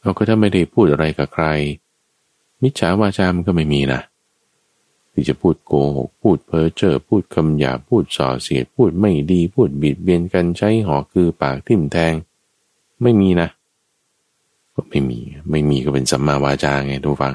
[0.00, 1.44] เราก็ถ้าไม่ได้พูดอะไรกับใคร
[2.62, 4.00] มิจฉาวาจามันก็ไม่มีนะ
[5.12, 12.14] ที่จะพูดโกหกพูดเพ้อเจ้อพูดคำหยาพูดส่อเสียดพูดไม่ดีพูดบิดเบียนกันใช้หอคือปากทิ่มแทง
[13.02, 13.48] ไม่มีนะ
[14.74, 15.18] ก็ไม่มี
[15.50, 17.34] ไม่มีก็เป็นสัมมาวาจาไงทุกฟัง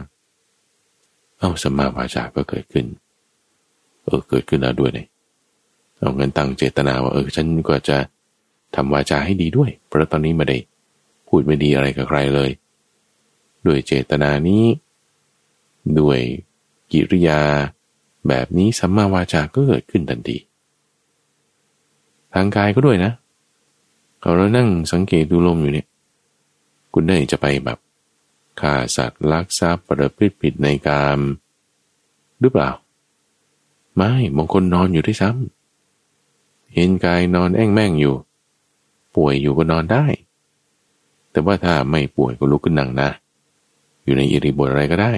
[1.40, 2.86] เอาสัมมาวาจาก็เกิดขึ้น
[4.04, 5.08] เออเกิดขึ้นแล้วด้วยเลย
[6.00, 7.98] เอาเงินตั้งเจตนาว่าเออฉันก็จะ
[8.76, 10.58] ทำวาจาให้ดีด้วย เพราะตอนนี้ไม่ได้
[11.28, 12.50] พูดไม่ดีอะไรกับใครเลย
[13.68, 14.64] ด้วยเจตนานี้
[16.00, 16.20] ด้วย
[16.92, 17.42] กิริยา
[18.28, 20.38] แบบนี้สัมมาวาจาก็เกิดขึ้นทันที
[22.34, 23.12] ทางกายก็ด้วยนะ
[24.22, 25.88] เรานั่งสังเกตดูลมอยู่เนี่ย
[26.94, 27.80] คุณได้จะไปแบบ
[28.60, 31.20] ฆ่าสัตว์ลักทรัพย์ประพฤติผิดในกาม
[32.42, 32.70] หรือเปล่า
[33.96, 35.57] ไม่บางคนนอนอยู่ที่ซ้ำ
[36.74, 38.16] เห็นกายนอนแอ่งแม่งอยู่
[39.16, 40.06] ป่วยอยู่ก็นอนได้
[41.32, 43.10] แต่ว่าถ้าไม่ป่วยก็ลุกขึ้นนั่งนะ
[44.04, 45.14] อยู่ในอิริบทอะไรก็ได้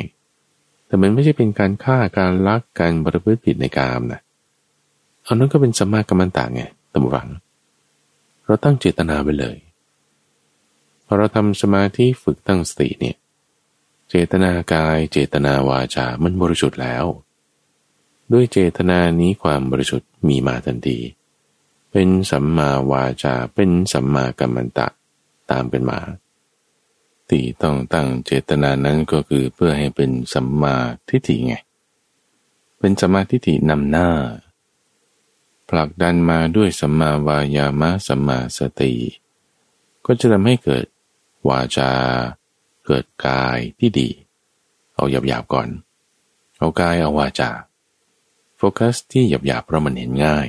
[0.87, 4.21] แต่มันไม่ใช่เป็นการฆ่าการลักการบริพฤติผิดในกามนะ
[5.23, 6.61] เอานั้นก็เป็นสมากรรมต่างไง
[6.93, 7.27] ตำวัง
[8.45, 9.57] เราตั้งเจตนาไปเลย
[11.05, 13.15] พอเราทำสมาธิฝึกตั้งสติเนี่ย
[14.09, 17.05] เจตนากายเจตนาวาจา มันบริสุทธิ์แล้ว
[18.31, 20.97] ด้วยเจตนานี้ความบริสุทธิ์มีมาทันที
[21.91, 24.87] เป็นสัมมาวาจาเป็นสัมมากัมมันตะ
[25.49, 25.99] ตามเป็นมา
[27.29, 30.75] ติต้องตั้งเจตนานั้นก็คือเพื่อให้เป็นสัมมา
[31.09, 31.55] ทิฏฐิไง
[32.79, 34.09] เป็นสัมมาทิฏฐินำหน้า
[35.69, 38.93] ผลักดันมาด้วยสัมมาวายามะสัมมาสติ
[40.05, 40.85] ก็จะทำให้เกิด
[41.47, 41.91] วาจา
[42.85, 44.09] เกิดกายที่ดี
[44.95, 45.69] เอาหยาบๆก่อน
[46.57, 47.49] เอากายเอาวาจา
[48.57, 50.47] โฟกัสที่หยาบๆเพราะมันเห็นง่าย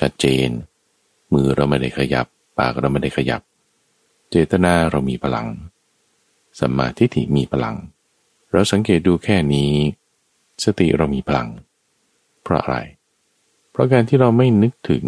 [0.00, 0.48] ชัดเจน
[1.32, 2.26] มือเราไม่ได้ขยับ
[2.58, 3.42] ปากเราไม่ได้ขยับ
[4.30, 5.48] เจตนาเรามีพลัง
[6.60, 7.76] สัมมาทิฏฐิมีพลัง
[8.50, 9.72] เราสังเกตดูแค่นี้
[10.64, 11.48] สติเรามีพลัง
[12.42, 12.76] เพราะอะไร
[13.70, 15.06] เพราะการที่เราไม่นึกถึง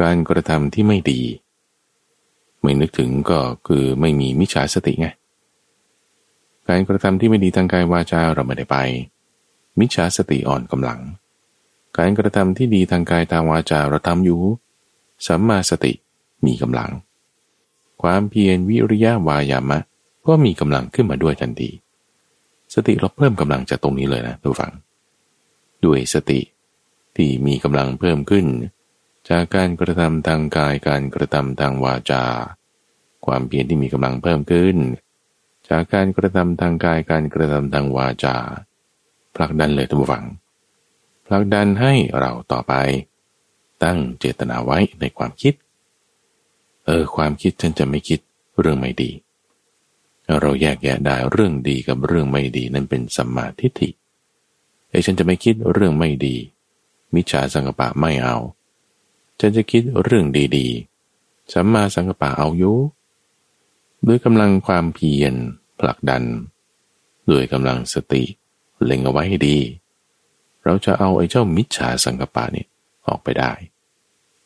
[0.00, 1.20] การกระทำที่ไม่ดี
[2.62, 5.08] ไม่นึกถึงก็คือไม่มีมิจฉาสติไง
[6.68, 8.76] การกระทำที่ไม่ดีทางกายวาจาเราไม่ได้ไป
[9.78, 11.00] มิจฉาสติอ่อนกำลัง
[11.98, 14.40] การกระทำที่ดีทางกายทางวาจาเราทำอยู่
[15.26, 15.92] สัมมาสติ
[16.46, 16.90] มีกำลัง
[18.02, 19.78] ความเพียรวิริยะวายามะ
[20.26, 21.70] ก็มีกำลังขึ้นมาด้วยทันที
[22.74, 24.72] สติเราเพิ่มกำลังจากตรงนี้เลยนะทุกฝัง
[25.84, 26.40] ด้วยสติ
[27.16, 28.46] ที่มีกำลังเพิ่มขึ้น
[29.28, 32.24] จากการกระทำทางกายการกระทำทางวาจา
[33.26, 34.76] ความเพียรที่มีกำลังเพิ่มขึ้น
[35.68, 38.36] จากการกระทำทางกายการกระทำทางวาจา
[39.36, 40.24] ผลักดันเลยทุกฝัง
[41.32, 42.74] ลักดันให้เราต่อไป
[43.82, 45.54] ตั้งเจตนาไว้ในความคิด
[46.86, 48.20] เออความคิดฉันจะไม่คิด
[48.60, 49.10] เรื่องไม่ดี
[50.40, 53.90] เราแยกแยะได้เรื่องดีกับเรื่องไม่ดีนั้นเป็นสัมมาทิฏฐิ
[54.90, 56.36] ไอ้ฉันจะไม่คิดเรื่องไม่ดี
[57.14, 58.36] มิจฉาสังกปะไม่เอา
[59.40, 62.76] ฉันจะคิดเรื่องดีๆสัมมาสังกปะเอาอยู่
[64.06, 65.34] ด้วยกำลังความเพียร
[65.80, 66.22] ผลักดัน
[67.30, 68.22] ด้วยกำลังสติ
[68.84, 69.58] เล็งเอาไว้ให้ดี
[70.64, 72.66] เราจะเอาไอ้เจ้ามิจฉาสังกปะนี่
[73.06, 73.52] ออกไปได้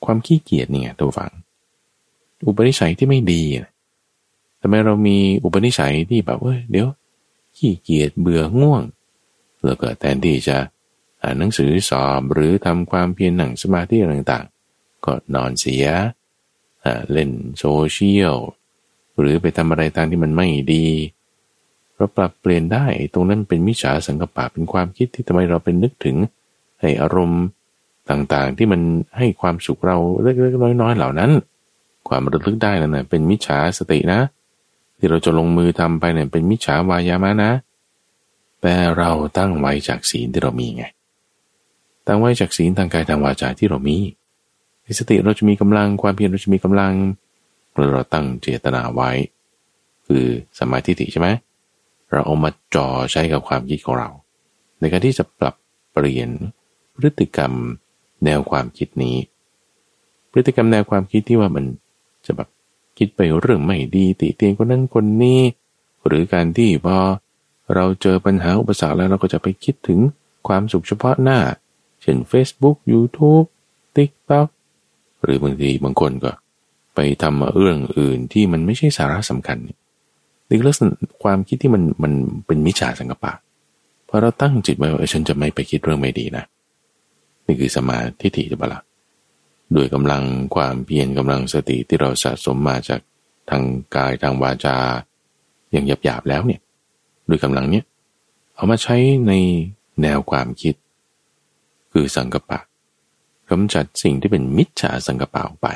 [0.04, 1.32] ความขี้เกียจนี่ไงตัวฝัง
[2.46, 3.42] อุปนิสัยที่ไม่ดี
[4.60, 6.88] ทำไมเรามีอุปนิสัยที่แบบว่าเดี๋ยว
[7.56, 8.82] ขี้เกียจเบื่อง่วง
[9.64, 10.56] แล้วก็แทนที่จะ
[11.22, 15.86] อ่านหนังสือสอบหรือทำความเพียรหนังสมาธิต่างๆ ก็นอนเสีย
[17.12, 18.36] เล่นโซเชียล
[19.18, 20.86] หรือไปทำอะไรตามที่มันไม่ดี
[21.96, 26.16] เราปรับเปลี่ยนได้ตรงนั้นเป็นมิจฉาสังกปะเป็นความคิดที่ทำไมเราเป็นนึกถึง
[26.80, 27.42] ให้อารมณ์
[28.10, 28.80] ต่างๆ ที่มัน
[29.18, 31.30] ให้ความสุขเราเล็กๆน้อยๆเหล่านั้น
[32.08, 34.20] ความระลึกได้นั่นนะเป็นมิจฉาสตินะ
[34.98, 37.52] ที่เราจะลงมือทำไปเนี่ยเป็นมิจฉาวายามะนะ
[38.62, 40.84] แต่เราตั้งไว้จากศีลที่เรามีไง
[42.06, 43.96] ตั้งไว้จากศีลทางกายทางวาจาที่เรามี
[44.98, 46.92] สติเราจะมีกำลังความเพียรเราจะมีกำลัง
[47.74, 49.10] เราตั้งเจตนาไว้
[50.06, 50.24] คือ
[50.58, 51.28] สมาธิิใช่ไหม
[52.10, 54.10] เราเอามาจ่อใช้กับความคิดของเรา
[54.78, 55.54] ในการที่จะปรับ
[55.92, 56.30] เปลี่ยน
[56.94, 57.52] พฤติกรรม
[58.24, 59.16] แนวความคิดนี้
[60.32, 61.64] พฤติกรรมแนวความคิดที่ว่ามัน
[62.26, 62.48] จะแบบ
[62.98, 65.40] คิดไปเรื่องไม่ดีติเตียนคนนั้นคนนี้
[66.06, 66.98] หรือการที่พอ
[67.74, 69.98] เราเจอปัญหาอุปสรรคแล้วเราก็จะไปคิดถึง
[70.48, 71.38] ความสุขเฉพาะหน้า
[72.02, 73.46] เช่น Facebook YouTube
[73.96, 74.48] TikTok
[75.24, 76.32] หรือบางทีบางคนก็
[76.94, 79.76] ไปทำเรื่องอื่นที่มันไม่ใช่สาระสำคัญนี่
[80.48, 82.12] นี่ลักษณะความคิดที่มันมัน
[82.46, 83.32] เป็นมิจฉาสังกปะ
[84.08, 86.44] พอเราตั้งจิตไว้ว่าฉันจะไม่ไปคิดเรื่องไม่ดีนะ
[87.46, 88.80] นี่คือสมาธิถิจะบละ
[89.74, 90.22] ด้วยกำลัง
[90.54, 93.00] ความเพียรกำลังสติที่เราสะสมมาจาก
[93.50, 93.62] ทาง
[93.96, 94.76] กายทางวาจา
[95.72, 96.60] อย่างหยาบๆแล้วเนี่ย
[97.28, 97.84] ด้วยกำลังเนี้ย
[98.54, 98.96] เอามาใช้
[99.28, 99.32] ใน
[100.02, 100.74] แนวความคิด
[101.92, 102.58] คือสังกปะ
[103.50, 105.68] กำจัดสิ่งที่เป็นมิจฉาสังกปะออกไป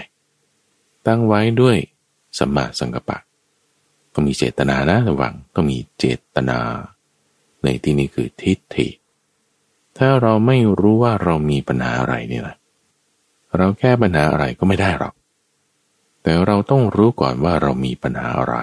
[1.06, 1.76] ตั้งไว้ด้วย
[2.38, 3.18] สัมมาสังกปะ
[4.12, 6.59] ต้องมีเจตนานะระวังต้องมีเจตนา
[7.64, 8.88] ในที่นี้คือทิฏฐิ
[9.99, 12.57] ถ้าเราไม่รู้ว่าเรามีปัญหาอะไรเนี่ยนะ
[13.57, 15.14] เราแก้ปัญหาอะไรก็ไม่ได้หรอก
[16.23, 18.57] แต่เราต้องรู้ก่อนว่าเรามีปัญหาอะไร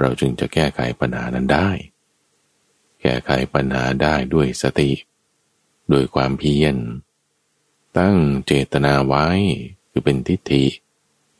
[0.00, 1.68] เราจึงจะแก้ไขปัญหานั้นได้
[3.00, 4.90] แก้ไขปัญหาได้ด้วยสติ
[5.92, 6.76] ด้วยความเพียร
[7.98, 8.16] ตั้ง
[8.46, 9.26] เจตนาไว้
[9.90, 10.64] คือเป็นทิฏฐิ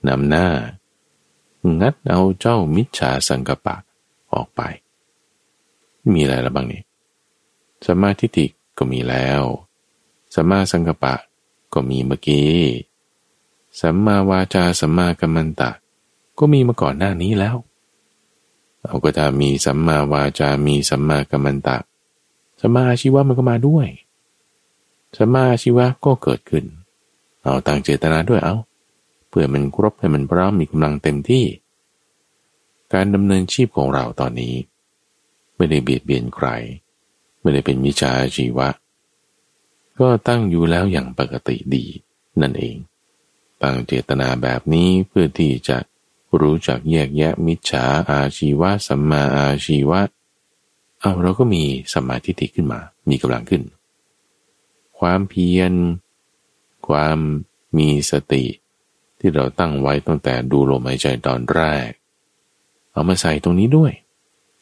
[0.09, 0.47] นำหน้า
[1.81, 3.77] งัดเอาเจ้ามิจฉาสังกปะ
[4.33, 4.61] ออกไป
[6.13, 6.83] มีอะไรแล้วบ้างนี่
[7.87, 8.47] สมาธิฏฐิ
[8.79, 9.43] ก็มีแล้ว
[10.35, 11.15] สมาสังกปะ
[11.73, 12.57] ก็มีเมื่อกี้
[13.81, 15.71] สัมมาวาจาสัมมากัมมันตะ
[16.39, 17.57] ก็มีมาก่อนหน้านี้แล้ว
[18.83, 21.77] เอาก็ถ้ามีสัมมาวาจา มีสัมมากัมมันตะ
[22.61, 23.87] สัมมาชีวะมันก็มาด้วย
[25.17, 26.65] สัมมาชีวะก็เกิดขึ้น
[27.43, 28.55] เอาต่างเจตนาด้วยเอา
[29.33, 31.45] เพื่อมันครบให้มันพร้อมมีกำลังเต็มที่
[32.93, 34.55] การดำเนินชีพของเราตอนนี้
[35.57, 36.49] ไม่ได้เบียดเบียนใคร
[37.41, 38.69] ไม่ได้เป็นมิจฉาชีวะ
[39.99, 41.85] ก็ตั้งอยู่แล้วอย่างปกติดี
[42.41, 42.77] นั่นเอง
[43.63, 45.79] ตั้งเจตนาแบบนี้เพื่อที่จะ
[46.41, 50.01] รู้จักแยกแยะมิจฉาอาชีวะสัมมาอาชีวะ
[51.01, 51.63] เอาเราก็มี
[51.95, 53.63] สมาธิขึ้นมา มีกำลังขึ้น
[54.99, 55.73] ความเพียร
[56.89, 57.19] ความ
[57.77, 58.45] มีสติ
[59.23, 61.91] ที่เราตั้งไว้ตั้งแต่ดูลมหายใจตอนแรก
[62.93, 63.93] เอามาใส่ตรงนี้ด้วย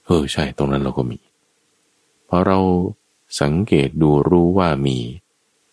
[0.07, 1.18] เออใช่ตรงนั้นเราก็มี
[2.29, 2.59] พอเรา
[3.40, 4.99] สังเกตดูรู้ว่ามี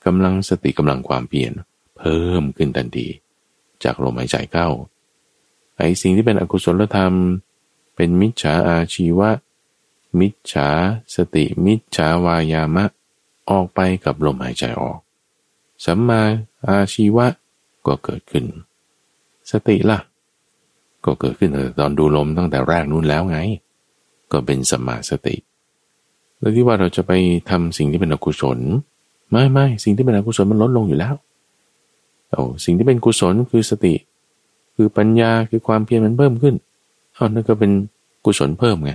[0.06, 1.52] กำลังสติกำลังความเพียร
[1.98, 3.08] เพิ่มขึ้นทันที
[3.84, 4.68] จากลมหายใจเข้า
[5.78, 7.14] ไอ้สิ่งที่เป็นอกุศลธรรม
[7.96, 9.30] เป็นมิจฉาอาชีวะ
[10.20, 10.70] มิจฉา
[11.16, 12.86] สติ มิจฉาวายามะ
[13.50, 15.00] ออกไปกับลมหายใจออก
[15.86, 16.22] สัมมา
[16.68, 17.28] อาชีวะ
[17.86, 18.46] ก็เกิดขึ้น
[19.52, 20.00] สติล่ะ
[21.06, 23.38] ก็เกิดขึ้นตอนดูลมตั้งแต่แรกนู้นแล้วไง
[24.32, 25.36] ก็เป็นสัมมาสติ
[26.40, 27.12] แล้วที่ว่าเราจะไป
[27.50, 28.60] ทำสิ่งที่เป็นอกุศล
[29.32, 31.16] ไม่ไม่สิ่งที่เป็นอกุศลมันลดลงอยู่แล้ว
[32.32, 33.94] เอาสิ่งที่เป็นกุศลคือสติ
[34.76, 36.56] คือปัญญาคือความเพียรมันเพิ่มขึ้น
[37.16, 37.72] เอานั่นก็เป็น
[38.26, 38.92] กุศลเพิ่มไง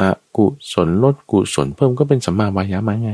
[0.00, 0.02] อ
[0.36, 3.12] กุศลลดกุศลเพิ่มก็เป็นสัมมาวายามะไง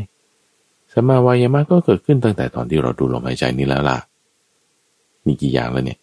[0.92, 3.98] สัมาวายามะก็เกิดขึ้นตั้งแต่ตอนที่เราดูลมหายใจนี้แล้วล่ะ
[5.26, 5.98] มีกี่อย่างแล้วเนี่ย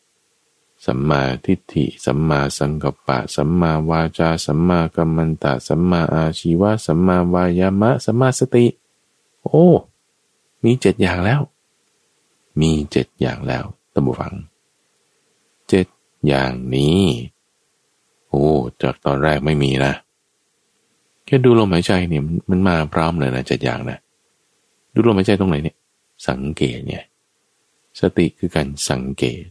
[0.86, 8.66] สัมมาทิฏฐิ สัมมาสังกัปปะ สัมมาวาจา สัมมากัมมันตะ สัมมาอาชีวะ สัมมาวายามะ สัมมาสติ
[9.44, 9.66] โอ้
[10.64, 11.42] มีเจ็ดอย่างแล้ว
[12.60, 14.34] มีเจ็ดอย่างแล้วตั้งบุฟัง
[15.70, 15.88] เจ็ด
[16.28, 17.04] อย่างนี้
[18.30, 18.44] โอ้
[18.82, 19.94] จากตอนแรกไม่มีนะ
[21.26, 24.00] แค่ดูลมหายใจเนี่ยมันมาพร้อมเลยนะเจ็ดอย่างนะ
[24.94, 25.78] ดูลมหายใจตรงไหนเนี่ย
[26.28, 27.04] สังเกตเนี่ย
[28.00, 29.44] สติคือการสังเกต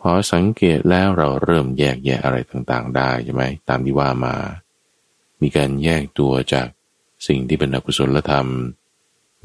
[0.00, 4.36] พอสังเกตแล้วเราเริ่มแยกแยะอะไรต่างๆ ได้ใช่ไหมตามที่ว่ามา
[5.40, 6.68] มีการแยกตัวจาก
[7.26, 8.48] สิ่งที่เป็นอกุศลธรรม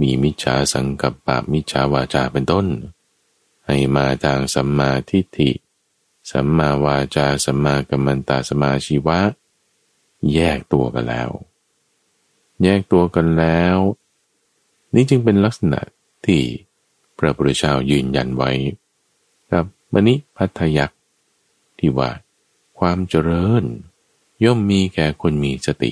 [0.02, 2.66] มีมิจฉาสังกัปปะมิจฉาวาจาเป็นต้น
[3.66, 5.52] ให้มาทางสัมมาทิฏฐิ
[6.32, 9.20] สัมมาวาจาสัมมากัมมันตาสัมมาชีวะ
[10.34, 11.30] แยกตัวกันแล้ว
[12.64, 13.78] แยกตัวกันแล้ว
[14.94, 15.82] นี้จึงเป็นลักษณะ
[16.26, 16.42] ที่
[17.18, 18.52] พระพุทธเจ้ายืนยันไว้
[19.94, 21.00] มณิพัทยักษ์
[21.80, 22.10] ที่ว่า
[22.80, 23.64] ความเจริญ
[24.44, 25.92] ย่อมมีแก่คนมีสติ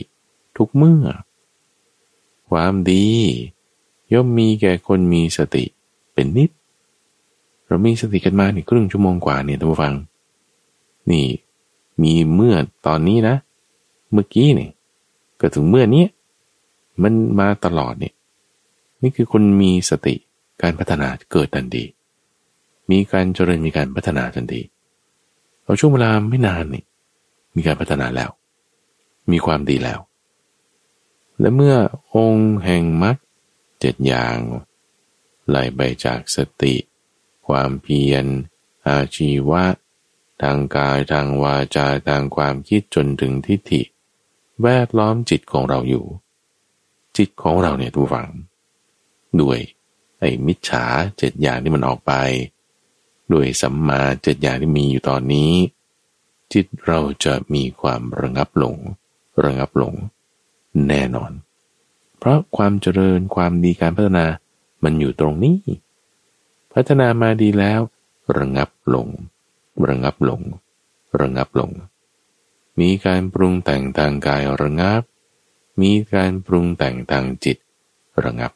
[0.57, 1.05] ทุกเมื่อ
[2.49, 3.07] ความดี
[4.13, 5.65] ย่อมมีแก่คนมีสติ
[6.13, 6.49] เป็นนิด
[7.65, 9.93] เรามีสติกันมานี่ครึ่งชั่วโมงกว่าเนี่ยท่านผู้ฟัง
[11.11, 11.27] นี่
[12.03, 12.55] มีเมื่อ
[12.87, 13.35] ตอนนี้นะ
[14.13, 14.71] เมื่อกี้เนี่ย
[15.39, 16.05] ก็ถึงเมื่อนี้
[17.03, 18.13] มันมาตลอดเนี่ย
[19.01, 20.15] นี่คือคนมีสติ
[20.61, 21.83] การพัฒนาเกิดทันที
[22.91, 24.61] มีการเจริญมีการพัฒนาทันที
[25.63, 26.83] เอาช่วงเวลาไม่นานนี่
[27.55, 28.29] มีการพัฒนาแล้ว
[29.31, 29.99] มีความดีแล้ว
[31.39, 31.75] และเมื่อ
[32.13, 33.17] องค์แห่งมรรค
[33.79, 34.37] เจ็ดอย่าง
[35.47, 36.75] ไหลไปจากสติ
[37.47, 38.25] ความเพียร
[38.87, 39.63] อาชีวะ
[40.41, 43.81] ทางกายทางวาจาทางความคิดจนถึงทิฏฐิ
[44.61, 46.05] แวดล้อมจิตของเราอยู่
[47.17, 48.29] จิตของเราเนี่ยทุกฝัง
[49.41, 49.59] ด้วย
[50.19, 50.85] ไอ้มิจฉา
[51.17, 52.13] เจ็ดอย่างที่มันออกไป
[53.33, 55.51] ด้วยสัมมาเจ็ดอย่างที่มีอยู่ตอนนี้
[56.53, 58.75] จิตเราจะมีความระงับลง
[59.43, 59.93] ระงับลง
[60.87, 61.31] แน่นอน
[62.17, 64.25] เพราะความเจริญความดีการพัฒนา
[64.83, 65.57] มันอยู่ตรงนี้
[66.73, 67.79] พัฒนามาดีแล้ว
[68.37, 69.07] ระงับลง
[69.87, 70.41] ระงับลง
[71.19, 71.71] ระงับลง
[72.79, 75.01] มีการปรุงแต่งทางกายระงับ
[75.81, 77.57] มีการปรุงแต่งทางจิต
[78.23, 78.51] ระงับ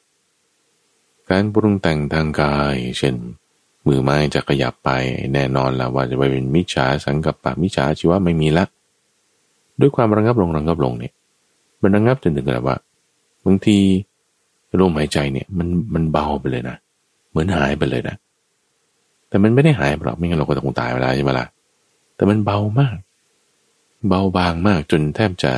[1.29, 3.15] การปรุงแต่งทางกาย เช่น
[3.87, 4.89] มือไม้จะขยับไป
[5.33, 8.65] แน่นอนแล้วว่าจะไปเป็นมิจฉาสังกัปปะมิจฉาชีวะไม่มีละ
[9.79, 11.13] ด้วยความระงับลงระงับลงเนี่ย
[11.81, 12.77] มันระงับจนถึงแบบว่า
[13.45, 13.77] บางที
[14.81, 16.75] ลมหายใจเนี่ยมันมันเบาไปเลยนะ
[17.29, 18.15] เหมือนหายไปเลยนะ
[19.29, 21.47] แต่มันไม่ได้หายหรอกไม่งั้นเราก็ต้องตายเวลาใช่ไหมล่ะ
[22.15, 22.97] แต่มันเบามาก
[24.09, 25.51] เบาบางมากจนแทบจะ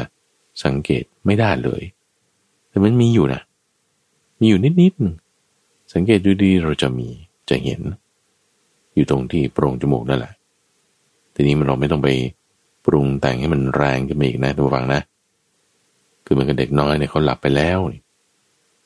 [0.63, 1.81] สังเกตไม่ได้เลย
[2.69, 3.41] แต่มันมีอยู่นะ
[4.39, 4.93] มีอยู่นิดนิด
[5.93, 7.07] สังเกตดูดีเราจะมี
[7.49, 7.81] จะเห็น
[8.95, 10.33] อยู่ตรงที่โปร่งจมูกนั่นแหละ
[11.35, 12.09] ทีนี้มันเราไม่ต้องไป
[12.85, 15.01] ปรุงแต่งให้มันแรงขึ้นมาอีกนะทุกฝังนะ
[16.25, 17.79] คือมันกับเด็กน้อยเนี่ยเขาหลับไปแล้ว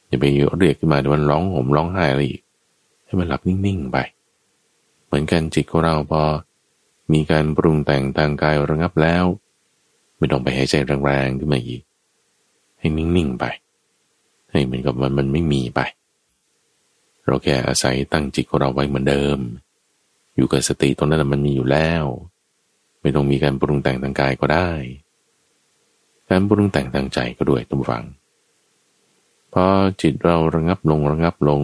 [0.08, 0.26] อย่าไป
[0.58, 2.41] เรียกขึ้นมาเดี๋ยวมันร้องห่มร้องไห้อะไรอีก
[3.06, 3.98] ให้มันหลับนิ่งๆไป
[5.06, 6.24] เหมือนกันจิตของเราพอ
[7.13, 9.24] มีการปรุงแต่งทางกายระงับแล้ว
[10.17, 11.82] ไม่ต้องไปหายใจแรงๆขึ้นมาอีก
[12.80, 13.45] ให้นิ่งๆไป
[14.52, 15.80] ให้เหมือนกับมันมันไม่มีไป
[17.26, 19.39] เราแค่อาศัยตั้งจิตของเราไว้เหมือนเดิม
[20.39, 22.04] อยู่กับสติตรงนั้นมันมีอยู่แล้ว
[23.02, 24.71] ไม่ต้องมีการปรุงแต่งทางกายก็ได้
[26.30, 28.04] การปรุงแต่งทางใจก็ด้วยตุ้มฟัง
[29.54, 29.65] พอ
[30.02, 31.62] จิตเราระงับลงระงับลง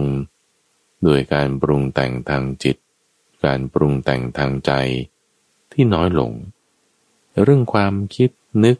[1.06, 2.76] ด้วยการปรุงแต่งทางจิต
[3.44, 4.72] การปรุงแต่งทางใจ
[5.72, 6.32] ที่น้อยลง
[7.42, 8.30] เรื่องความคิด
[8.64, 8.76] นึก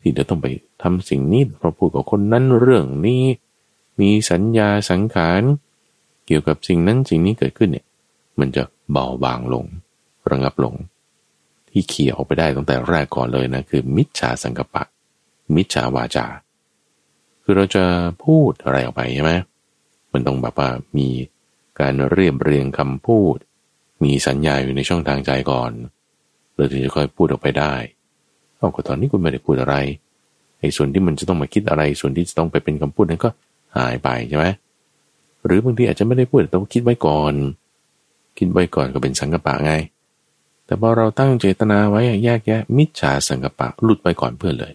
[0.00, 0.46] ที่จะต้องไป
[0.82, 3.24] ทำสิ่งนี้เพราะพูดกับคนนั้นเรื่องนี้
[4.00, 5.42] มีสัญญาสังขาร
[6.26, 7.86] เกี่ยวกับสิ่งนั้นสิ่งนี้เกิดขึ้นเนี่ย
[8.40, 8.62] มันจะ
[8.92, 9.64] เบาบางลง
[10.30, 10.74] ระงับลง
[11.70, 14.82] ที่เขี่ยออกไปได้ตั้งแต่แรกก่อนเลยนะคือ มิจฉาสังกปะ
[15.54, 16.26] มิจฉาวาจา
[17.42, 17.84] คือเราจะ
[18.24, 19.32] พูดอะไรออกไปใช่ไหม
[20.12, 21.08] มันต้องแบบว่ามี
[21.80, 23.36] การเรียบเรียงคำพูด
[24.04, 25.70] มีสัญญาอยู่ในช่องทางใจก่อน
[26.54, 27.74] เราถึงจะค่อยพูดออกไปได้
[28.56, 29.76] เอาก็ตอนนี้คุณไม่ได้พูดอะไร
[30.60, 33.30] ไอ้ส่วนที่มันจะต้องมาคิดอะไร ส่วนที่จะต้องไปเป็นคำพูดนั้นก็
[33.76, 34.46] หายไปใช่ไหม
[35.44, 37.34] หรือบางทีอาจจะไม่ได้พูดแต่ต้องคิดไว้ก่อน
[38.40, 39.72] คิดไว้ก่อนก็เป็นสังกปะไง
[40.66, 44.72] แต่พอเราตั้งเจตนาไว้แยกแยะ มิจฉาสังกปะหลุดไปก่อนเพื่อนเลย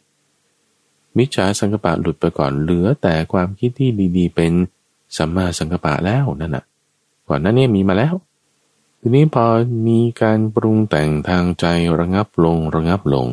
[1.17, 4.51] มิจฉาสังกปะหลุดไปก่อนเหลือแต่ความคิดที่ดีๆ เป็น
[5.17, 6.65] สัมมาสังกปะแล้วนั่นน่ะ
[7.28, 8.13] ก่อนนั้นเนี่ยมีมาแล้ว
[8.99, 9.45] ทีนี้พอ
[9.88, 11.65] มีการปรุงแต่งทางใจ
[11.99, 13.28] ระงับลงระงับลง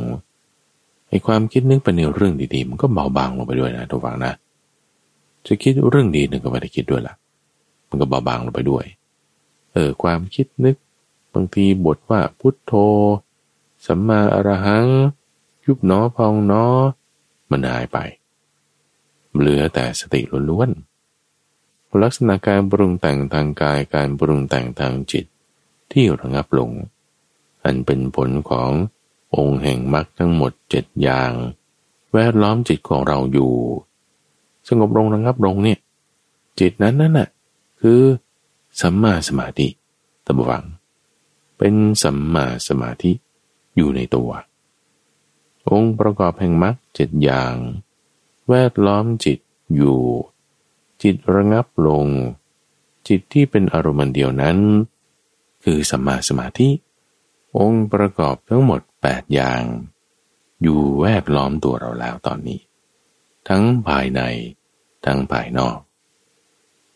[1.08, 4.32] ไอ้ความคิดนึกไปในเรื่องดีๆ มันก็เบาบางลงไปด้วยนะทุกฝังนะ
[5.46, 7.14] จะคิดเรื่องดีนึงก็ไม่ได้คิดด้วยละ
[7.88, 8.84] มันก็เบาบางลงไปด้วย
[9.72, 10.76] เออความคิดนึก
[11.32, 12.72] บางทีบทว่าพุทโธ
[13.86, 14.86] สัมมาอรหัง
[15.64, 16.64] ยุบหนอพองหนอ
[17.50, 17.98] มันหายไป
[19.36, 25.24] เหลือแต่สติล้วนๆลักษณะการปรุงแต่งทางกายการปรุงแต่งทางจิต
[25.92, 26.70] ที่ระงับลง
[27.64, 28.70] อันเป็นผลของ
[29.34, 31.32] องค์แห่งมรรคทั้งหมดเจ็ดอย่าง
[32.12, 33.52] แวดล้อมจิตของเราอยู่
[34.68, 35.78] สงบลงระงับลงเนี่ย
[36.60, 37.28] จิตนั้นนั่นน่ะ
[37.80, 38.00] คือ
[38.80, 39.68] สัมมาสมาธิ
[40.26, 40.64] ตบวัง
[41.58, 43.12] เป็นสัมมาสมาธิ
[43.76, 44.30] อยู่ในตัว
[45.70, 47.54] องค์ประกอบแห่งมรรคเจ็ดอย่าง
[48.48, 49.38] แวดล้อมจิต
[49.74, 50.00] อยู่
[51.02, 52.06] จิตระงับลง
[53.08, 54.58] จิตที่เป็นอารมณ์เดียวนั้น
[55.64, 56.68] คือสัมมาสมาธิ
[57.58, 59.62] องค์ประกอบทั้งหมดแปดอย่าง
[60.62, 62.60] อยู่แวดล้อมตัวเราแล้วตอนนี้
[63.48, 64.20] ทั้งภายใน
[65.04, 65.78] ทั้งภายนอก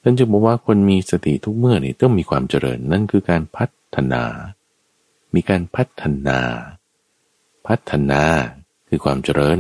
[0.09, 4.23] ท่านจะบอกว่าคนมีสติทุกเมื่อนี่ต้องมีความเจริญ นั่นคือการพัฒนา
[5.35, 6.39] มีการพัฒนา
[7.67, 8.23] พัฒนา
[8.89, 9.59] คือความเจริญ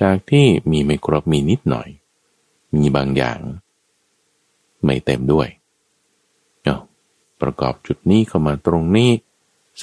[0.00, 1.88] จากที่มีไม่ครบมีนิดหน่อย
[2.74, 3.38] มีบางอย่าง
[4.84, 5.48] ไม่เต็มด้วย
[6.62, 6.76] เอา
[7.40, 9.10] ประกอบจุดนี้เข้ามาตรงนี้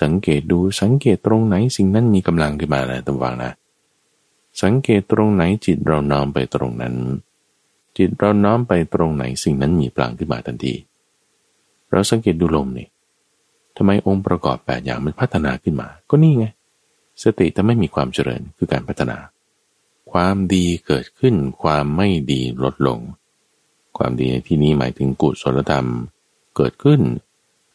[0.01, 3.51] สังเกตดูสังเกตตรงไหนสิ่งนั้นมีกำลังขึ้นมาแล้วตั้งวางนะ
[4.61, 6.95] สังเกตตรงไหนจิตเรานอมไปตรงนั้น
[7.99, 10.73] จิตเราน้อมไปตรงไหนสิ่งนั้นมีพลังขึ้นมาทันที
[11.91, 12.87] เราสังเกตดูลมนี่
[13.77, 16.45] ทำไมองค์ประกอบแปดอย่างมันพัฒนาขึ้นมา ก็นี่ไง
[17.23, 19.17] สติถ้าไม่มีความเจริญคือการพัฒนา
[20.11, 22.99] ความดีเกิดขึ้น ความไม่ดีลดลง
[23.97, 25.87] ความดีในที่นี้หมายถึงกุศลธรรม
[26.55, 27.01] เกิดขึ้น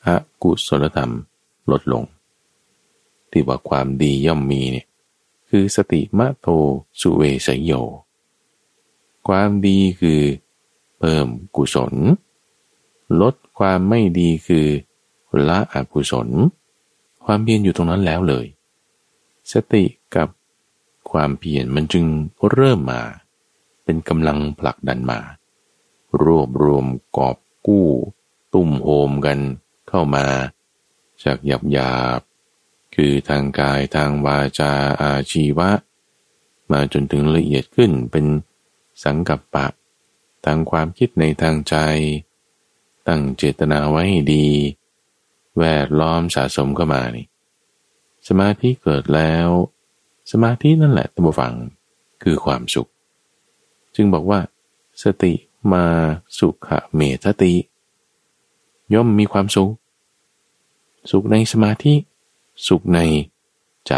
[0.07, 0.09] อ
[0.43, 1.13] กุศลธรรม
[1.71, 2.05] ลดลง
[3.31, 4.87] ที่ว่าความดีย่อมมีเนี่ย
[5.49, 6.47] คือสติมะโต
[7.01, 7.73] สุเวสยโย
[9.29, 10.21] ความดีคือ
[10.99, 11.95] เพิ่มกุศล
[13.21, 14.67] ลดความไม่ดีคือ
[15.49, 16.29] ละอกุศล
[17.25, 18.47] ความเพียรอยู่ตรงนั้นแล้วเลย
[19.53, 19.85] สติ
[20.17, 20.29] กับ
[21.11, 22.05] ความเพียรมันจึง
[22.51, 23.03] เริ่มมา
[23.85, 25.21] เป็นกำลังผลักดันมา
[26.23, 27.89] รวบรวมกอบกู้
[28.53, 29.39] ตุ่มโฮมกัน
[29.89, 30.27] เข้ามา
[31.23, 32.21] จากหยับหยาบ
[32.95, 34.73] คือทางกายทางวาจา
[35.03, 35.71] อาชีวะ
[36.71, 38.27] มาจนถึงละเอียดขึ้นเป็น
[39.03, 39.67] สังกัปปะ
[40.45, 41.77] ทางความคิดในทางใจ
[43.09, 44.49] ตั้งเจตนาไว้ให้ดี
[45.59, 47.27] แวดล้อมสะสมเข้ามานี่
[48.29, 49.49] สมาธิเกิดแล้ว
[50.33, 51.55] สมาธินั่นแหละตัมฟัง
[52.23, 52.91] คือความสุข
[53.95, 54.41] จึงบอกว่า
[55.03, 55.33] สติ
[55.73, 55.87] มา
[56.39, 56.57] สุข
[56.95, 57.55] เมตติ
[58.95, 59.73] ย่อมมีความสุข
[61.11, 61.95] สุขในสมาธิ
[62.69, 63.01] สุขใน
[63.89, 63.95] ใจ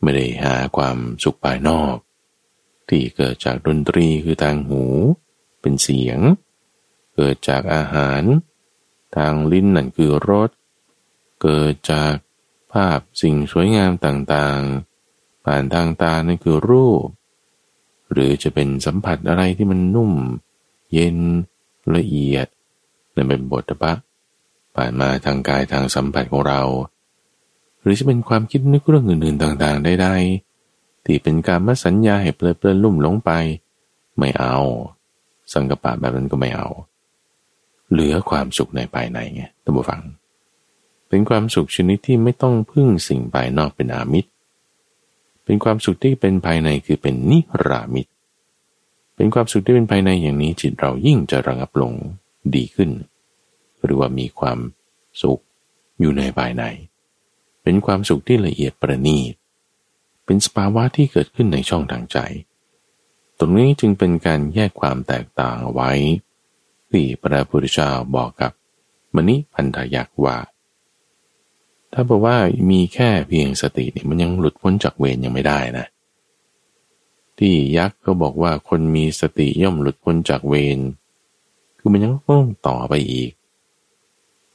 [0.00, 1.96] ไม่ได้หาความสุขภายนอก
[2.94, 4.84] ที่เกิดจากดนตรีคือทางหู
[5.60, 6.18] เป็นเสียง
[7.16, 8.22] เกิดจากอาหาร
[9.16, 10.50] ทางลิ้นนั่นคือรส
[11.42, 12.14] เกิดจาก
[12.72, 17.06] ภาพสิ่งสวยงามต่างๆ ผ่านทางตานั่นคือรูป
[18.12, 20.12] หรือจะเป็นสัมผัสอะไรที่มันนุ่ม
[20.92, 21.18] เย็น
[21.96, 22.46] ละเอียด
[23.14, 23.92] นั่นเป็นบทพะ
[24.76, 26.62] ผ่านมาทางกายทางสัมผัสของเรา
[27.80, 30.51] หรือจะเป็นความคิดนึกเรื่องอื่นๆต่างๆใดๆ
[31.04, 33.30] ที่เป็นการมาสัญญาให้เพลิดเพลินลุ่มหลงไป
[34.18, 34.56] ไม่เอา
[35.52, 36.68] สังกปะแบบนั้นก็ไม่เอา
[37.90, 40.02] เหลือความสุขในภายในไงท่านผู้ฟัง
[41.08, 44.30] เป็นความสุขชนิดที่ไม่ต้องพึ่งสิ่งภายนอกเป็นอามิตร
[45.44, 48.12] เป็นความสุขที่เป็นภายในคือเป็นนิรามิตร
[49.16, 51.92] เป็นความสุขที่เป็นภายในอย่างนี้จิตเรายิ่งจะระงับลง
[52.54, 52.90] ดีขึ้น
[53.82, 54.58] หรือว่ามีความ
[55.22, 55.40] สุข
[56.00, 56.64] อยู่ในภายใน
[57.62, 59.34] เป็นความสุขที่ละเอียดประณีต
[60.24, 62.18] เป็นสภาวะที่เกิดขึ้นในช่องทางใจ
[63.38, 65.92] ตรงนี้จึงเป็นการแยกความแตกต่างไว้
[66.90, 68.52] ที่พระพุทธเจ้าบอกกับ
[69.14, 70.36] มณิพันธยักษ์ว่า
[71.92, 72.36] ถ้าบอกว่า
[72.70, 75.86] มีแค่เพียงสตินี่มันยังหลุดพ้นจากเวรยังไม่ได้นะ
[77.38, 80.78] ที่ยักษ์ก็บอกว่าคนมีสติย่อมหลุดพ้นจากเวร
[81.78, 83.32] คือมันยังต้องต่อไปอีก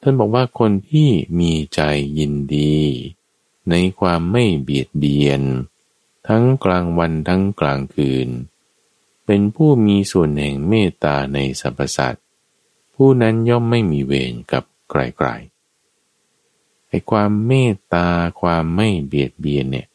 [0.02, 1.10] ท่านบอกว่าคนที่
[1.40, 1.82] มีใจ
[2.20, 2.76] ยินดี
[3.70, 5.42] ในความไม่เบียดเบียน
[6.28, 8.30] ทั้งกลางวันทั้งกลางคืน
[9.26, 12.24] เป็นผู้มีส่วนแห่งเมตตาในสรรพสัตว์
[12.96, 18.08] ผู้นั้นย่อมไม่มีเวรกับใครๆไอ้ความเมตตา
[18.42, 19.88] ความไม่เบียดเบียนเนี่ย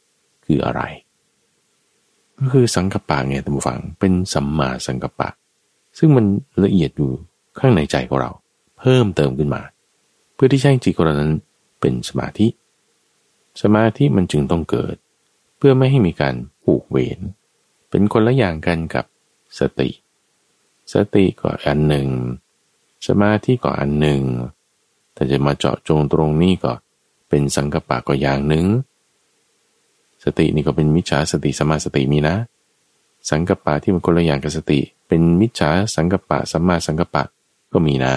[0.45, 0.81] คืออะไร
[2.39, 5.29] ก็คือสังกปะไงท่านผู้ฟังเป็นสัมมาสังกปะ
[5.97, 6.25] ซึ่งมัน
[6.63, 7.11] ละเอียดอยู่
[7.59, 8.31] ข้างในใจของเรา
[8.79, 9.61] เพิ่มเติมขึ้นมา
[10.33, 11.33] เพื่อที่ใช้จิตของเรานั้น
[11.79, 12.47] เป็นสมาธิ
[13.61, 14.95] สมาธิมันจึงต้องเกิด
[15.57, 17.19] เพื่อไม่ให้มีการผูกเวร
[17.89, 19.05] เป็นคนละอย่างกันกับ
[19.59, 19.89] สติ
[20.93, 22.07] สติก็อันหนึ่ง
[23.07, 24.21] สมาธิก็อันหนึ่ง
[25.13, 26.73] แต่จะมาเจาะจงตรงนี้ก็
[27.29, 28.65] เป็นสังกปะก็อย่างหนึ่ง
[30.23, 32.35] สตินี่ก็เป็นมิจฉาสติสมาสติมีนะ
[33.29, 37.23] สังกปะที่มันคนละอย่างกับสติ เป็นมิจฉาสังกปะสัมมาสังกปะ
[37.73, 38.13] ก็มีนะ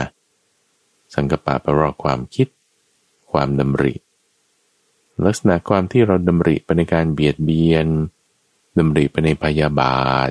[1.14, 2.48] สังกปะแปลว่าความคิด
[3.30, 3.94] ความดำริ
[5.24, 7.86] ลักษณะความที่เราดำริไปในการเบียดเบียน
[8.78, 10.30] ดำริไปในพยาบาท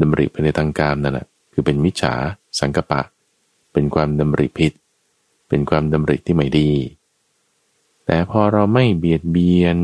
[0.00, 2.14] ดำริไปในทางการนั่นแหละคือเป็นมิจฉา
[2.60, 3.00] สังกปะ
[3.72, 4.72] เป็นความดำริผิด
[5.48, 6.70] เป็นความดำริที่ไม่ดี
[8.06, 9.78] แต่พอเราไม่เบียดเบียน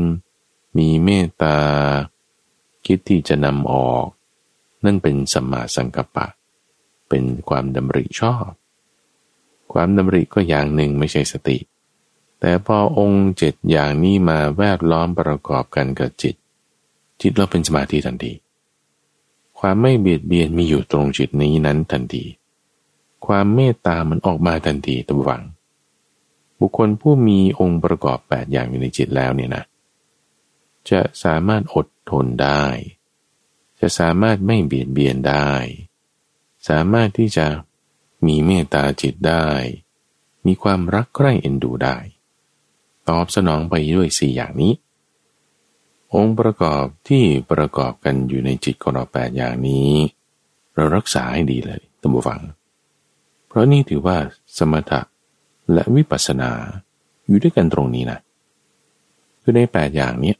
[0.77, 1.57] มีเมตตา
[2.85, 4.05] คิดที่จะนำออก
[4.85, 6.27] นั่นเป็นสัมมาสังกปปะ
[7.09, 8.49] เป็นความดำริชอบ
[9.73, 11.57] ความดำริก็อย่างหนึ่งไม่ใช่สติ
[12.41, 16.35] แต่พอองค์เจ็ดอย่างนี้มาแวดล้อมประกอบกันกับจิต
[17.21, 18.33] จิตเราเป็นสมาธิทันที
[19.59, 22.23] ความไม่เบียดเบียนมีอยู่ตรงจิตนี้นั้นทันที
[23.25, 25.43] ความเมตตามันออกมาทันทีตัววัง
[26.59, 29.63] บุคคลผู้มีองค์ประกอบแปดอย่างอยู่ในจิตแล้วเนี่ยนะ
[30.89, 32.65] จะสามารถอดทนได้
[33.79, 35.51] จะสามารถไม่เบียดเบียนได้
[36.69, 37.47] สามารถที่จะ
[38.25, 39.47] มีเมตตาจิตได้
[40.45, 41.97] มีความรักใคร่เอ็นดูได้
[43.09, 44.73] ตอบสนองไปด้วยสี่อย่างนี้
[46.13, 49.91] องค์ประกอบที่ประกอบกันอยู่ในจิตของเราแปดอย่างนี้
[50.75, 52.41] เรารักษาให้ดีเลยตัมบูฟัง
[53.47, 54.17] เพราะนี่ถือว่า
[54.57, 55.01] สมถะ
[55.73, 56.51] และวิปัสสนา
[57.27, 58.19] อยู่ด้วยกันตรงนี้นะ
[59.41, 60.33] คือในแปดอย่างนี้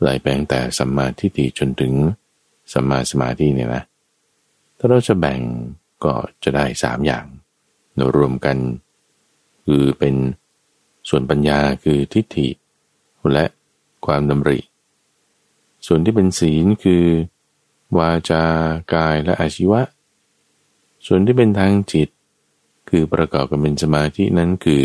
[0.00, 1.92] ไหลแปลงแต่สัมมาทิฏฐิจนถึง
[2.72, 3.82] สัมมาสมาธิเนี่ยนะ
[4.78, 5.40] ถ้าเราจะแบ่ง
[6.04, 6.12] ก็
[6.44, 7.24] จะได้สามอย่าง
[8.16, 8.56] รวมกัน
[9.66, 10.14] คือเป็น
[11.08, 12.48] ส่วนปัญญาคือทิฏฐิ
[13.32, 13.44] และ
[14.06, 14.60] ความดำริ
[15.86, 17.04] ส่วนที่เป็นศีลคือ
[17.98, 18.44] วาจา
[18.94, 19.82] กายและอาชีวะ
[21.06, 22.08] ส่วนที่เป็นทางจิต
[22.88, 24.84] คือประกอบกันเป็นสมาธินั้นคือ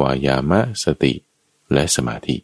[0.00, 1.12] วายามะสติ
[1.72, 2.36] และสมาธิ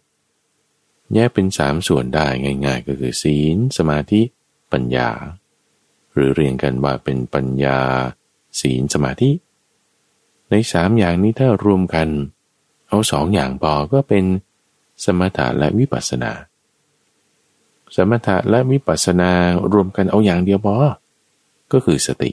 [1.15, 2.27] แยกเป็นสามส่วนได้
[2.65, 4.21] ง่าย ๆ ก็คือศีล สมาธิ
[4.73, 5.11] ปัญญา
[6.13, 7.79] หรือเรียงกันว่าเป็นปัญญา
[8.61, 9.31] ศีลสมาธิ
[10.51, 14.25] ในสามอย่างนี้ถ้ารวมกันเเอาสองอย่างพอก็เป็น
[15.05, 16.33] สมถะและวิปัสสนา
[17.97, 19.31] สมถะและวิปัสสนา
[19.73, 20.75] รวมกันเอาอย่างเดียวพอ
[21.73, 22.31] ก็คือสติ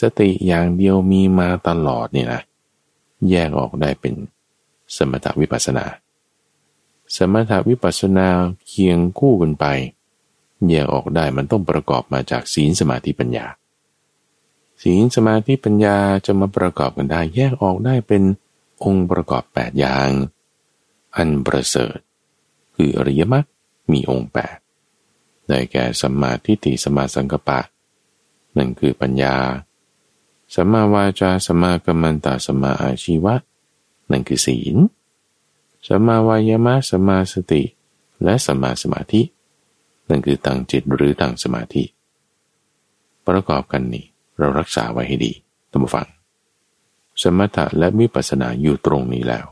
[0.00, 2.40] สติอย่างเดียวมีมาตลอดนี่นะ
[3.30, 4.14] แยกออกได้เป็น
[4.96, 5.86] สมถะวิปัสนา
[7.16, 8.28] สมถะวิปัสสนา
[8.68, 9.64] เคียงคู่กันไป
[10.68, 13.46] แยกออกได้มันต้องประกอบมาจากศีลสมาธิปัญญา
[14.82, 18.22] ศีลสมาธิปัญญาจะมาประกอบกันได้ แยกออกได้เป็น
[18.82, 20.08] องค์ประกอบแปดอย่าง
[21.16, 21.98] อันประเสริฐ
[22.76, 23.46] คืออริยมรรค
[23.92, 24.56] มีองค์แปด
[25.48, 27.60] ได้แก่สัมมาทิฏฐิสัมมาสังกปะ
[28.56, 29.36] นั่นคือปัญญา
[30.54, 33.34] สัมมาวาจาสัมมากัมมันตาสัมมาอาชีวะ
[34.10, 34.76] นั่นคือศีล
[35.86, 37.62] สัมมาวายามะสัมมาสติ
[38.24, 39.22] และสัมมาสมาธิ
[40.08, 41.84] นั่นคือตั้งจิตหรือตั้งสมาธิ
[43.26, 44.04] ประกอบกันนี่
[44.38, 45.32] เรารักษาไว้ให้ดี
[45.70, 46.08] ตั้งฟัง
[47.22, 49.46] สมถะและมิปัสสนาอยู่ตรงนี้แล้ว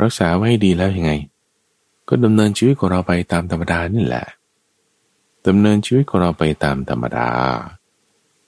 [0.00, 1.12] รักษาไว้ดีแล้วยังไง
[2.08, 4.26] ก็ดำเนินชีวิตของเราไปตามธรรมดานี่แหละ
[5.46, 7.28] ดำเนินชีวิตของเราไปตามธรรมดา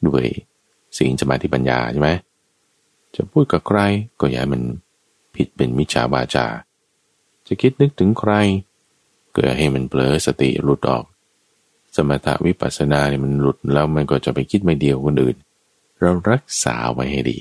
[0.07, 0.25] ด้วย
[0.99, 2.11] สิ่งสมาธิปัญญาใช่ไหม
[3.15, 3.79] จะพูดกับใคร
[4.21, 4.63] ก็อย่ามัน
[5.35, 6.47] ผิดเป็นมิจฉาบาจา
[7.47, 8.33] จะคิดนึกถึงใคร
[9.35, 11.05] ก็ให้มันเผลอสติหลุดออก
[11.97, 15.37] สมถวิปัสสนาเนี่ยมันหลุดแล้วมันก็จะไปคิดไม่เดียวคนอื่น
[16.01, 17.39] เรารักษาไว้ให้ดี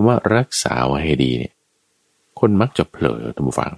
[0.00, 1.54] คำว่ารักษาไว้ให้ดีเนี่ย
[2.40, 3.72] คนมักจะเผลอท่านผู้ฟัง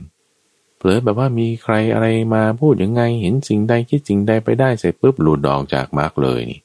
[0.79, 6.61] เผลอแบบว่ามีใครอะไรมาพูดยังไง เห็นสิ่งใดคิดสิ่งใดไปได้เสร็จปุ๊บหลุดออกจากมรรคเลยนี่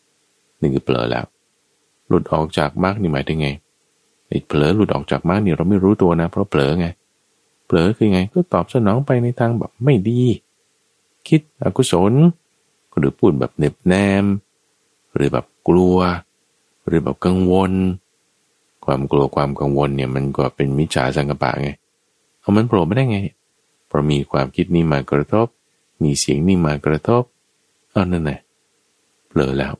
[0.61, 1.25] นี่คือเผลอแล้ว
[2.07, 3.49] หลุดออกจากมรรคนี่หมายถึงไง
[4.27, 6.87] ไอ้เผลอหลุดออกจากมรรคนี่เราไม่รู้ตัวนะ เพราะเผลอไง
[7.65, 10.21] เผลอคือไงก็ตอบสนองไปในทางแบบไม่ดี
[11.27, 12.13] คิดอกุศล
[12.97, 13.93] หรือพูดแบบเน็บแน
[14.23, 14.25] ม
[15.15, 15.97] หรือแบบกลัว
[16.87, 17.71] หรือแบบกังวล
[18.87, 21.69] ความกลัวความกังวลเนี่ยมันก็เป็นมิจฉาสังกปะไง
[22.39, 23.19] เอามันโผล่ไม่ได้ไง
[23.87, 25.47] เพราะมีความคิดนี้มากระทบ
[26.03, 27.23] มีเสียงนี้มากระทบ
[27.91, 28.39] เอานั่นแหละ
[29.27, 29.73] เผลอแล้ว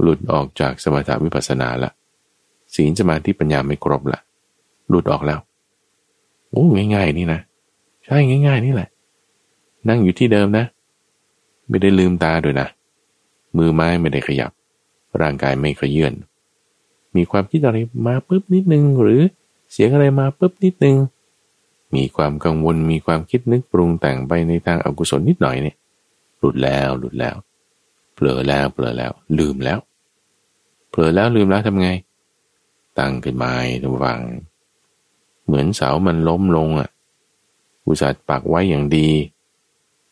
[0.00, 1.90] หลุดออกจากสมถาวิปัสสนาละ
[2.74, 4.20] ศีลสมาธิปัญญาไม่ครบละ
[4.88, 5.40] หลุดออกแล้ว
[6.50, 6.64] โอ้
[6.94, 7.40] ง่าย ๆ นี่นะ
[8.04, 8.88] ใช่ง่าย ๆ นี่แหละ
[9.88, 10.64] นั่งอยู่ที่เดิมนะ
[11.68, 12.68] ไม่ได้ลืมตาด้วยนะ
[13.56, 14.50] มือไม้ไม่ได้ขยับ
[15.20, 16.12] ร่างกายไม่ขยื่น
[17.16, 19.20] มีความคิดอะไรมาปุ๊บนิดนึง หรือ
[19.72, 20.96] เสียงอะไรมาปุ๊บนิดนึง
[21.94, 25.76] มีความกังวลมีความคิดนึกปรุงแต่งไปในทางอากุศลนิดหน่อยเนี่ย
[26.38, 27.36] หลุดแล้วหลุดแล้ว
[28.14, 29.78] เผลอแล้วเผลอแล้ว ลืมแล้ว
[30.90, 31.90] เผลอแล้วลืมแล้วทำไง
[32.98, 33.50] ตั้งขึ้นมา
[33.84, 34.20] ระวัง
[35.46, 36.88] เหมือนเสามันล้มลงอะ
[37.86, 39.08] อุตส่าห์ปักไว้อย่างดี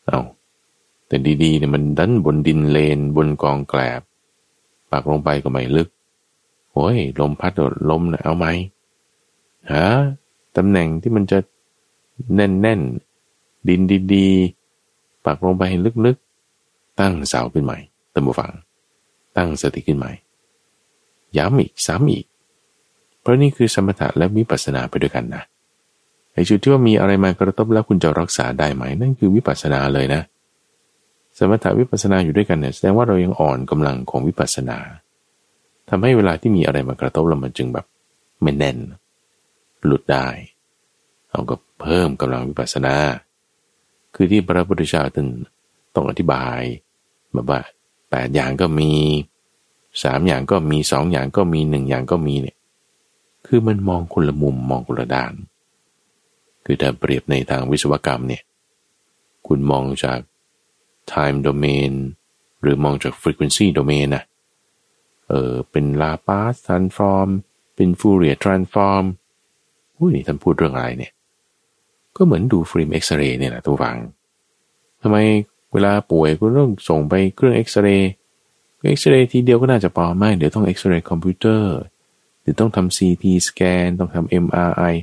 [0.05, 0.21] เอา
[1.07, 4.01] แต่ดีๆเนี่ยมันดันบนดินเลนบนกองแกลบ
[4.91, 5.89] ปักลงไปก็ไม่ลึก
[6.75, 7.53] โอ้ยลมพัด
[7.89, 8.45] ลมนะเอาไหม
[9.71, 9.83] หา
[10.57, 11.37] ตำแหน่งที่มันจะ
[12.35, 12.79] แน่นแน่น
[13.67, 13.81] ดิน
[14.13, 17.77] ดีๆปักลงไปให้ลึกๆ ตั้งเสาขึ้นใหม่
[18.13, 18.53] ตั้งบูฟัง
[19.37, 20.11] ตั้งสติขึ้นใหม่
[21.37, 22.25] ย้ำอีกซ้ำอีก
[23.19, 25.43] เพราะนี่คือสมถะและวิปัสสนาไปด้วยกันนะ
[26.33, 30.21] ไอ้จุดที่ว่ามีอะไรมากระทบแล้วคุณจะรักษาได้ไหม นั่นคือวิปัสสนาเลยนะ
[31.37, 34.77] สมถะวิปัสสนาอยู่ด้วยกันเนี่ยแสดงว่าเรายังอ่อนกำลังของวิปัสสนา
[35.89, 37.85] ทำให้เวลาที่มีอะไรมากระทบเรามันจึงแบบ
[38.41, 38.77] ไม่แน่น
[39.85, 40.27] หลุดได้
[41.31, 42.95] เราก็เพิ่มกำลังวิปัสสนา
[44.15, 45.27] คือที่พระพุทธเจ้าท่าน
[45.95, 46.59] ต้องอธิบาย
[47.33, 47.59] แบบว่า
[48.09, 48.91] แปดอย่างก็มี
[50.03, 52.57] สามอย่างก็มีสองอย่างก็มีหนึ่งอย่างก็มีเนี่ย
[53.47, 55.33] คือมันมองคนละมุมมองคนละด้าน
[56.65, 58.43] คือถ้าเปรียบในทางวิศวกรรมเนี่ย
[59.47, 60.19] คุณมองจาก
[61.11, 61.91] time domain
[62.61, 64.23] หรือมองจาก frequency domain นะ
[65.29, 67.29] เออเป็น Laplace transform
[67.75, 69.05] เป็น Fourier transform
[69.97, 71.11] อุ้ยท่านพูดเรื่องอะไรเนี่ย
[72.15, 73.97] ก็เหมือนดูฟิล์มเอ็กซเรย์เนี่ยแหละท่านผู้ฟัง
[75.01, 75.17] ทำไม
[75.73, 78.11] เวลาป่วยก็ต้องส่งไปเครื่องเอ็กซเรย์
[78.87, 81.75] เอ็กซเรย์ทีเดียวก็น่าจะพอไม่เดี๋ยวต้องเอ็กซเรย์คอมพิวเตอร์
[82.41, 84.93] เดี๋ยวต้องทำ CT scan ต้องทำ MRI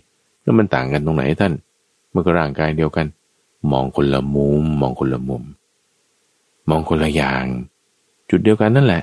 [0.42, 1.52] แล้วมันต่างกันตรงไหนท่าน
[2.14, 3.06] มันก็ร่างกายเดียวกัน
[3.72, 5.42] มองคนละมุม มองคนละมุม
[6.70, 7.44] มองคนละอย่าง
[8.30, 9.02] จุดเดียวกันนั่นแหละ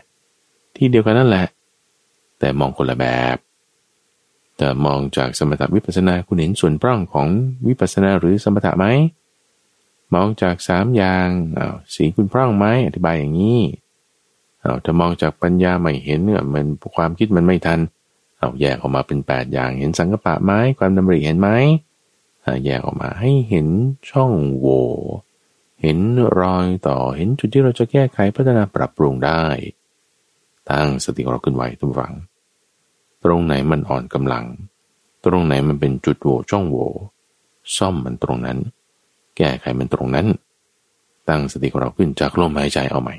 [0.79, 1.47] ที่เดียวกันนั่นแหละ
[2.39, 3.05] แต่มองคนละแบ
[3.35, 3.37] บ
[4.57, 7.27] แต่มองจากสมถะวิปัสนาคุณเห็นส่วนปร่องของ
[7.67, 8.85] วิปัสนาหรือสมถะไหม
[10.13, 11.27] มองจากสามอย่าง
[11.57, 13.61] อา้าวสีคุณพร่องไหมอธิบายอย่างนี้
[14.61, 16.65] เอาถ้ามองจากปัญญาไม่เห็นเนี่ยมัน
[16.95, 17.79] ความคิดมันไม่ทัน
[18.37, 21.49] เอาแยกออกมาเป็นแปดอย่าง เห็นสังกปะไหมความดำริเห็นไหม
[22.65, 23.67] แยกออกมาให้เห็น
[24.09, 24.85] ช่องโหว่
[25.81, 25.99] เห็น
[26.39, 29.45] รอยต่อเห็นจุดที่เราจะแก้ไขพัฒนาปรับปรุงได้
[30.71, 32.13] ตั้งสติของเราขึ้นไว้ทุกฝัง
[33.23, 34.45] ตรงไหนมันอ่อนกำลัง
[35.25, 36.89] ตรงไหนมันเป็นจุดโหว่ช่องโหว่
[37.77, 38.57] ซ่อมมันตรงนั้น
[39.37, 40.27] แก้ไขมันตรงนั้น
[41.29, 43.15] ตั้งสติของเราขึ้นจากลมหายใจเอาใหม่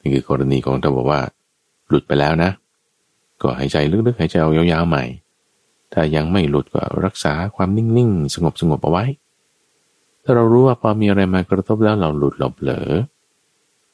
[0.00, 1.20] นี่คือกรณีของท่านบอกว่า
[1.88, 2.50] หลุดไปแล้วนะ
[3.42, 5.04] ก็หายใจลึกๆหายใจเอายาวๆใหม่
[5.92, 9.04] ถ้ายังไม่หลุดก็รักษาความนิ่งๆ สงบสงบเอาไว้
[10.22, 12.88] ถ้าเรารู้ว่าพอมีอะไรมากระทบแล้วเราหลุดเราเผลอ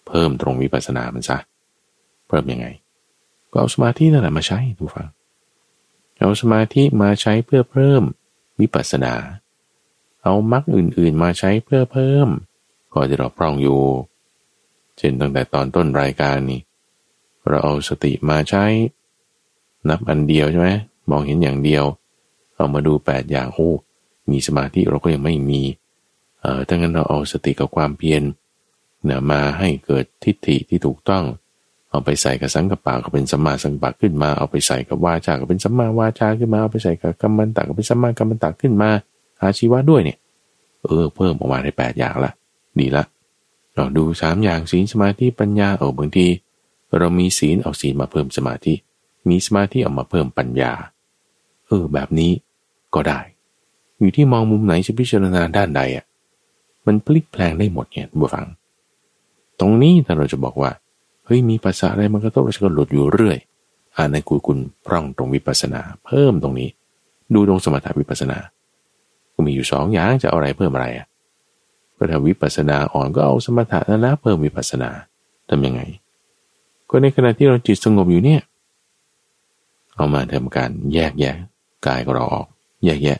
[0.07, 1.39] เพิ่มตรงวิปัสสนามันซะ
[2.31, 2.67] เพิ่มยังไง
[3.53, 5.09] ก็เอาสมาธินั่นแหละมาใช้ดูฟัง
[6.19, 8.03] เอาสมาธิมาใช้เพื่อเพิ่ม
[8.61, 9.15] วิปัสสนา
[10.23, 12.29] เอามรรคอื่นๆมาใช้เพื่อเพิ่ม
[12.93, 13.83] ก็จะเราพร่องอยู่
[14.97, 16.61] เช่นตั้งแต่ตอนต้นรายการนี้
[17.49, 18.65] เราเอาสติมาใช้
[19.89, 20.69] นับอันเดียวใช่ไหม
[21.11, 21.85] มองเห็นอย่างเดียว
[22.57, 23.71] เอามาดูแปดอย่างโอ้
[24.31, 25.63] มีสมาธิเราก็ยังไม่มี
[26.41, 28.23] เออถ้างั้นเราเอาสติกับความเพียร
[29.05, 31.25] เนี่ยมาให้เกิดทิฏฐิที่ถูกต้อง
[31.91, 38.91] เอาไปใส่กับสังกปะก็เป็นสัมมาสังกปะขึ้นมา เอาไปใส่กับวาจาก็เป็นสัมมาวาจาขึ้นมา เอาไปใส่กับกรรมันตะก็เป็นสัมมากัมมันตะขึ้นมา
[39.43, 40.19] อาชีวะด้วยเนี่ย
[40.83, 42.33] เออ เพิ่มออกมาได้แปดอย่างละ
[42.79, 43.05] ดีละ
[43.75, 46.27] เราดูสามอย่างศีลสมาธิปัญญาเออบางที
[46.99, 48.75] เรามีศีลเอาศีลมาเพิ่มสมาธิ
[49.29, 50.73] มีสมาธิเอามาเพิ่มปัญญา
[51.67, 52.33] เออ แบบนี้
[52.95, 53.21] ก็ได้
[53.99, 56.05] อยู่ที่มองมุมไหนจะพิจารณาด้านใดอะ
[56.87, 58.47] มันพลิกแปลงได้หมดเนี่ยบุฟัง
[59.61, 60.71] ตรงนี้ถ้าเราจะบอกว่า
[61.33, 63.39] ฮ้ยมีภาษาอะไรมันก็ต้องเราจะหลุดอยู่เรื่อย
[63.97, 66.69] อ่านในกุคุณพร่องตรงวิปัสนา เพิ่มตรงนี้
[67.35, 68.39] ดูตรงสมถะวิปัสนา
[69.35, 71.07] ก็มีอยู่สองอย่างจะเอาอะไรเพิ่มอะไรอะ
[71.97, 74.91] ก็ถ้าวิปัสนาอ่อนก็เอาสมถะนั่นละเพิ่มวิปัสนา
[75.49, 75.81] ทำยังไง
[76.91, 78.43] ก็ในขณะที่เราจิตสงบอยู่เนี่ย
[79.97, 81.37] เอามาทำการแยกแยะ
[81.87, 82.47] กายก็เราออก
[82.85, 83.19] แยกแยะ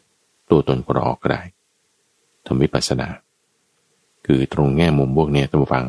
[0.51, 1.43] ตัวตนก็เราออกก็ได้
[2.47, 3.09] ทำวิปัสนา
[4.27, 5.85] คือตรงแง่มุมพวกนี้ท่านฟัง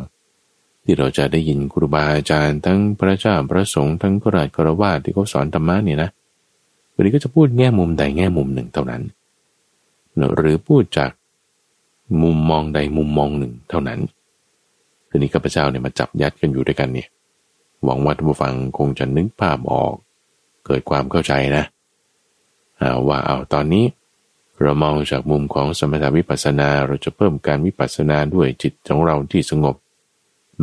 [0.91, 6.09] ที่เราจะได้ยินครูบาอาจารย์ทั้งพระเจ้าพระสงฆ์ทั้งพระราชกรวาที่เขาสอนธรรมะเนี่ยนะ
[6.93, 9.01] วันนี้ก็จะพูดแง่มุมใดแง่มุมหนึ่งเท่านั้น
[10.35, 11.11] หรือพูดจาก
[12.21, 13.99] มุมมองใดมุมมองหนึ่งเท่านั้น
[15.09, 17.07] ทีนี้ข้าพเจ้าเนี่ยมาจับยัดกันอยู่ด้วยกันเนี่ย
[17.83, 19.93] หวังว่าท่านผู้ฟังคงจะนึกภาพออก
[20.65, 21.63] เกิดความเข้าใจนะ
[23.07, 23.85] ว่าเอาตอนนี้
[24.61, 29.77] เรามองจากมุมของสมถาวิปัสสนาเราจะเพิ่มการวิปัสสนาด้วยจิตของเราที่สงบ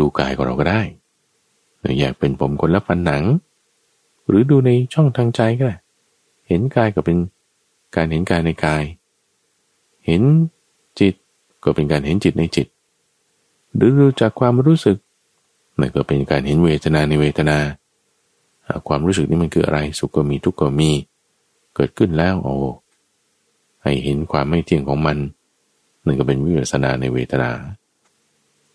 [0.01, 0.83] ดูกายของเราก็ได้
[2.01, 3.25] อยากเป็นผมคนละฟันหนัง
[4.29, 5.77] หรือดูในช่องทางใจก็ได้
[6.49, 7.17] เห็นกายก็เป็น
[7.97, 8.83] การเห็นกายในกาย
[10.07, 10.23] เห็น
[11.01, 11.15] จิต
[11.65, 12.67] ก็เป็นการเห็นจิตในจิต
[13.75, 14.97] หรือดูจากความรู้สึก
[15.79, 17.59] นั่นก็เป็นการเห็นเวทนาในเวทนา
[18.89, 20.91] ความรู้สึกนี่มันคืออะไร สุขก็มีทุกข์ก็มี
[21.75, 22.55] เกิดขึ้นแล้วโอ้
[23.83, 25.19] ให้เห็นความไม่เที่ยงของมัน
[26.05, 27.51] นั่นก็เป็นวิปัสสนาในเวทนา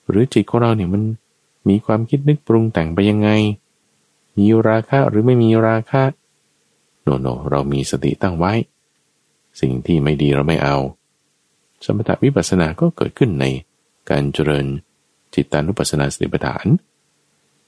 [0.10, 1.04] หรือจิตของเราเนี่ยมัน
[1.70, 3.30] มีความคิดนึกปรุงแต่งไปยังไง
[4.38, 6.04] มีราคะหรือไม่มีราคะ
[7.01, 8.54] โนโนเรามีสติตั้งไว้
[9.62, 10.78] สิ่งที่ไม่ดีเราไม่เอา
[11.86, 13.45] สมถะวิปัสสนาก็เกิดขึ้นใน
[14.10, 14.66] การเจริญ
[15.34, 16.66] จิตตานุปัสสนาสติปัฏฐาน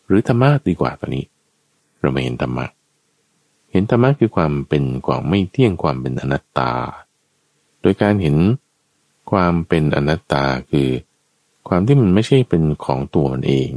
[0.08, 1.26] หรือธรรมะดีกว่าตอนนี้
[2.02, 2.66] เราไม่เห็นธรรมะ
[3.72, 6.72] เห็นธรรมะคือความเป็นความไม่เที่ยงความเป็นอนัตตา
[7.82, 8.38] โดยการเห็น
[9.32, 10.90] ความเป็นอนัตตาคือ
[11.68, 13.72] ความที่มันไม่ใช่เป็นของตัวมันเอง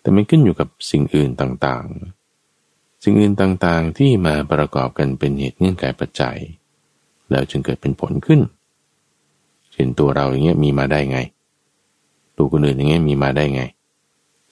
[0.00, 6.38] แต่มันขึ้นอยู่กับสิ่งอื่นต่างๆ สิ่งอื่นต่างๆที่มาประกอบกันเป็นเหตุเงื่อนไขปัจจัย
[7.30, 8.40] แล้วจึงเกิดเป็นผลขึ้น
[9.72, 11.18] เช่นตัวเราอย่างเงี้ยมีมาได้ไง
[12.36, 13.62] ตัวคนอื่นอย่างเงี้ยมีมาได้ไง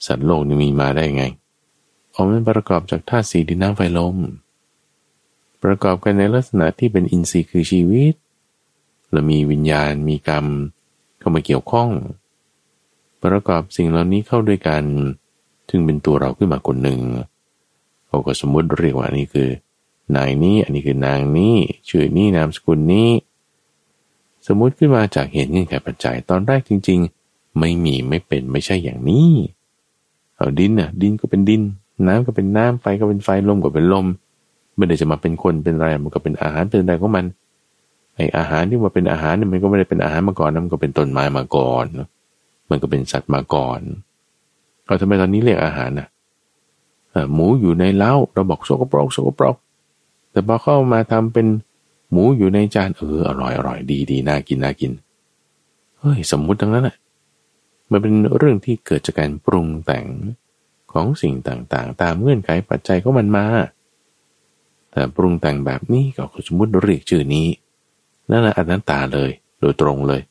[0.05, 1.23] สัตว์โลกนี่มีมาได้ไง
[2.13, 4.17] ออกมันประกอบจากธาตุสีดินน้ำไฟลม
[5.63, 8.13] ประกอบกันในลักษณะที่เป็นอินทรีย์คือชีวิต
[9.11, 10.45] และมีวิญญาณมีกรรม
[11.19, 11.89] เข้ามาเกี่ยวข้อง
[13.23, 14.83] ประกอบสิ่งเหล่านี้เข้าด้วยกัน
[15.69, 16.99] ถึงเป็นตัวเราขึ้นมาคนหนึ่ง
[18.07, 19.49] เขาก็สมมติเรียกว่านี่คือ
[20.15, 21.55] นายนี้อันนี้คือนางนี้
[21.89, 23.09] ชื่อนี้นามสกุลนี้
[24.47, 26.99] สมมุติขึ้นมาจากเหตุเงื่อนไขปัจจัยตอนแรกจริง
[27.29, 29.31] ๆ ไม่มีไม่เป็นไม่ใช่อย่างนี้
[30.35, 31.61] เอาดินน่ะดินก็เป็นดิน
[32.07, 34.05] น้ำก็เป็นน้ำไฟก็เป็นไฟลมก็เป็นลม
[34.75, 37.25] ไม่ได้จะมาเป็นคนเป็นอะไรมันก็เป็นอาหารเป็นอะไรของมัน
[38.15, 41.85] ไออาหารที่มาเป็นอาหารเนี่ยมันก็ไม่ได้เป็นอาหารมาก่อนนะมันก็เป็นต้นไม้มาก่อน
[42.69, 43.79] มันก็เป็นสัตว์มาก่อน
[44.85, 46.07] เราทำไมตอนนี้เรียกอาหารน่ะ
[47.33, 49.55] หมูอยู่ในเล้าเราบอกโสกปรกโสกปรก
[50.31, 51.47] แต่พอเข้ามาทำเป็น
[52.11, 54.91] หมูอยู่ในจานเอออร่อยอร่อยดีดีน่ากินน่ากิน
[55.99, 56.97] เฮ้ยสมมุติทั้งนั้นแหละ
[57.91, 60.05] มันเป็นเรื่องที่เกิดจากการปรุงแต่ง
[60.93, 63.45] ของสิ่งต่างๆ ตามเงื่อนไขปัจจัยของมันมา
[64.91, 67.47] แต่ปรุงแต่งแบบนี้ก็สมมติเรียกชื่อนี้
[68.29, 70.21] นั่นแหละอนัตตาเลย โดยตรงเลย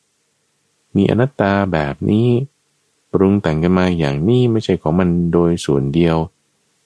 [0.95, 2.29] มีอนัตตาแบบนี้
[3.11, 6.17] ปรุงแต่งกันมาอย่างนี้ไม่ใช่ของมันโดยส่วนเดียว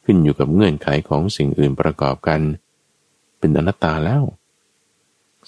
[0.03, 2.41] ขึ้นอยู่กับเงื่อนไขของสิ่งอื่นประกอบกัน
[3.39, 4.23] เป็นอนัตตาแล้ว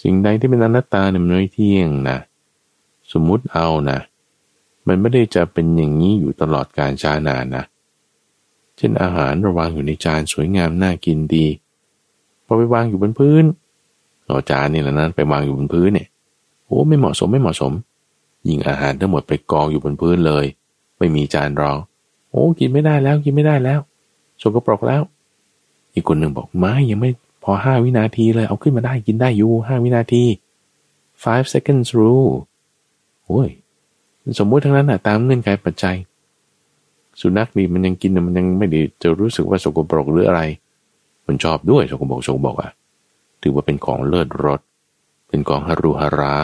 [0.01, 2.18] สิ่งใดที่เป็นอนัตตาเนี่ยมันไม่เที่ยงนะ
[3.12, 3.99] สมมุติเอานะ
[4.88, 7.64] มันไม่ได้จะเป็นอย่างนี้อยู่ตลอดการชานานนะ
[8.78, 11.45] เช่นอาหารระวางอยู่ในจานสวยงามน่ากินดี
[12.45, 13.43] พอไปวางอยู่บนพื้น
[14.26, 16.07] เอาจานนี่แหละนั้นไปวางอยู่บนพื้นเนี่ย
[16.66, 17.72] โอ้ไม่เหมาะสมไม่เหมาะสม
[18.48, 20.46] ยิงอาหารทั้งหมดไปกองอยู่บนพื้นเลย
[20.98, 21.78] ไม่มีจานรอง
[22.32, 23.80] โอ้กินไม่ได้แล้วกินไม่ได้แล้ว
[24.42, 25.02] สกปรกแล้ว
[25.94, 27.12] อีกคนหนึ่งบอกไม่ยังไม่
[27.44, 30.24] พอห้าวินาทีเลย เอาขึ้นมาได้กินได้อยู่ห้าวินาที
[31.24, 32.32] five seconds rule
[33.26, 33.50] โอ้ย
[34.40, 35.96] สมมุติทั้งนั้นอะตามเงื่อนไขปัจจัย
[37.22, 40.42] สุนัขนี่มันยังกินมันยังไม่ได้จะรู้สึกว่าสกปรกหรืออะไร
[41.28, 42.72] มันชอบด้วยสกปรกสกปรกอะ
[43.42, 44.62] ถือว่าเป็นของเลิศรส
[45.28, 46.38] เป็นของฮารุฮารา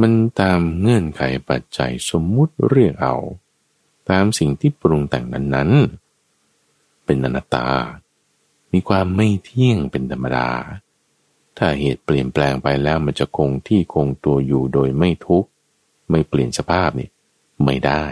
[0.00, 3.16] มันตามเงื่อนไขปัจจัยสมมุติเรียกเอา
[4.10, 7.68] ตามสิ่งที่ปรุงแต่งนั้นๆ เป็นอนัตตา
[8.72, 10.48] มีความไม่เที่ยงเป็นธรรมดา
[11.58, 15.48] ถ้าเหตุเปลี่ยนแปลงไปแล้วมันจะคงที่คงตัวอยู่โดยไม่ทุกข์
[16.10, 17.08] ไม่เปลี่ยนสภาพนี่
[17.64, 18.04] ไม่ได้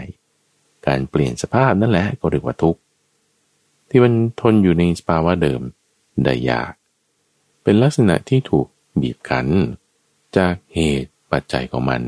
[0.87, 2.79] การเปลี่ยนสภาพนั่นแหละก็เรียกว่าทุกข์
[3.89, 5.61] ที่มันทนอยู่ในสภาวะเดิม
[6.23, 6.73] ได้ยาก
[7.63, 8.67] เป็นลักษณะที่ถูก
[9.01, 9.47] บีบคั้น
[10.37, 12.01] จากเหตุ ปัจจัยของมัน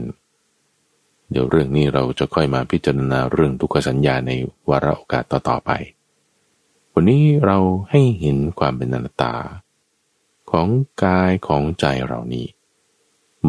[1.32, 4.32] เดี๋ยวเรื่องนี้เราจะค่อยมาพิจารณาเรื่องทุกขสัญญาใน
[4.70, 5.72] วาระโอกาสต่อๆไป
[6.94, 7.58] วันนี้เรา
[7.90, 9.34] ให้เห็นความเป็นอนัตตา
[10.52, 10.68] ของ
[11.04, 12.46] กายของใจเรานี้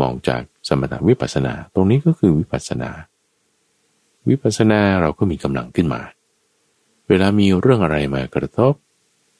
[0.01, 2.91] มองจากสมถวิปัสนา ตรงนี้ก็คือวิปัสนา
[4.29, 6.03] วิปัสนาเราก็มีกำลังขึ้นมา
[7.09, 8.75] เวลามีเรื่องอะไรมากระทบ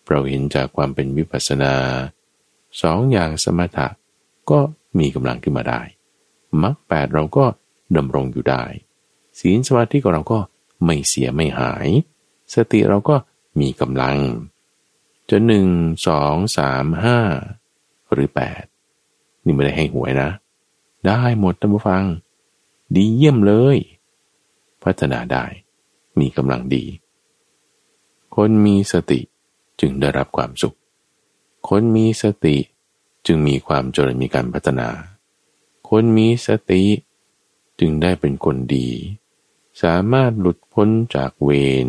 [0.09, 1.75] เราเห็นจากความเป็นวิปัสนา
[2.83, 3.87] สองอย่างสมถะ
[4.51, 4.59] ก็
[4.99, 5.81] มีกำลังขึ้นมาได้
[6.63, 7.45] มรรคแปดเราก็
[7.97, 8.63] ดำรงอยู่ได้
[9.39, 10.39] ศีลสมาธิของเราก็
[10.85, 11.89] ไม่เสียไม่หาย
[12.55, 13.17] สติเราก็
[13.61, 14.17] มีกำลัง
[15.31, 15.69] จะหนึ่ง
[16.07, 17.19] สองสามห้า
[18.13, 18.65] หรือแปด
[19.45, 20.31] นี่ไม่ได้ให้หวยนะ
[21.07, 22.05] ได้หมดท่านผู้ฟัง
[22.95, 23.79] ดีเยี่ยมเลย
[24.83, 25.45] พัฒนาได้
[26.21, 26.85] มีกำลังดี
[28.35, 29.21] คนมีสติ
[29.81, 30.77] จึงได้รับความสุข
[31.69, 32.57] คนมีสติ
[33.27, 34.89] จึงมีความเจริญมีการพัฒนา
[35.89, 36.85] คนมีสติ
[37.79, 38.89] จึงได้เป็นคนดี
[39.83, 41.51] สามารถหลุดพ้นจากเว
[41.87, 41.89] ร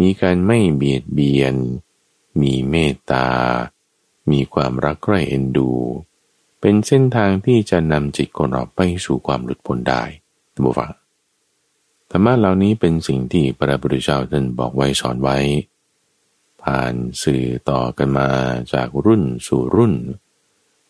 [0.00, 1.54] มีการไม่เบียดเบียน
[2.40, 3.28] มีเมตตา
[4.30, 5.70] มีความรักใคร่เอ็นดู
[6.60, 10.02] เป็นเส้นทางที่จะนำจิตของเราไปสู่ความหลุดพ้นได้
[10.52, 10.90] ท่านผู้ฟัง
[12.10, 15.38] ธรรมะเหล่านี้เป็นสิ่งที่พระพุทธเจ้าท่านบอกไว้สอนไว้
[16.62, 18.28] ผ่านสื่อต่อกันมา
[18.72, 19.94] จากรุ่นสู่รุ่น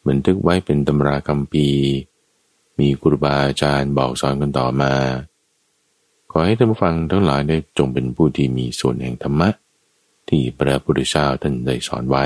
[0.06, 1.68] บันทึกไว้เป็นตำราคำปี
[2.78, 4.92] มีครูบาอาจารย์บอกสอนกันต่อมา
[6.30, 9.48] ขอให้ท่านผู้ฟังทั้งหลายได้จงเป็นผู้ที่มีส่วนแห่งธรรมะ
[10.28, 12.24] ที่พระพุทธเจ้าท่านได้สอนไว้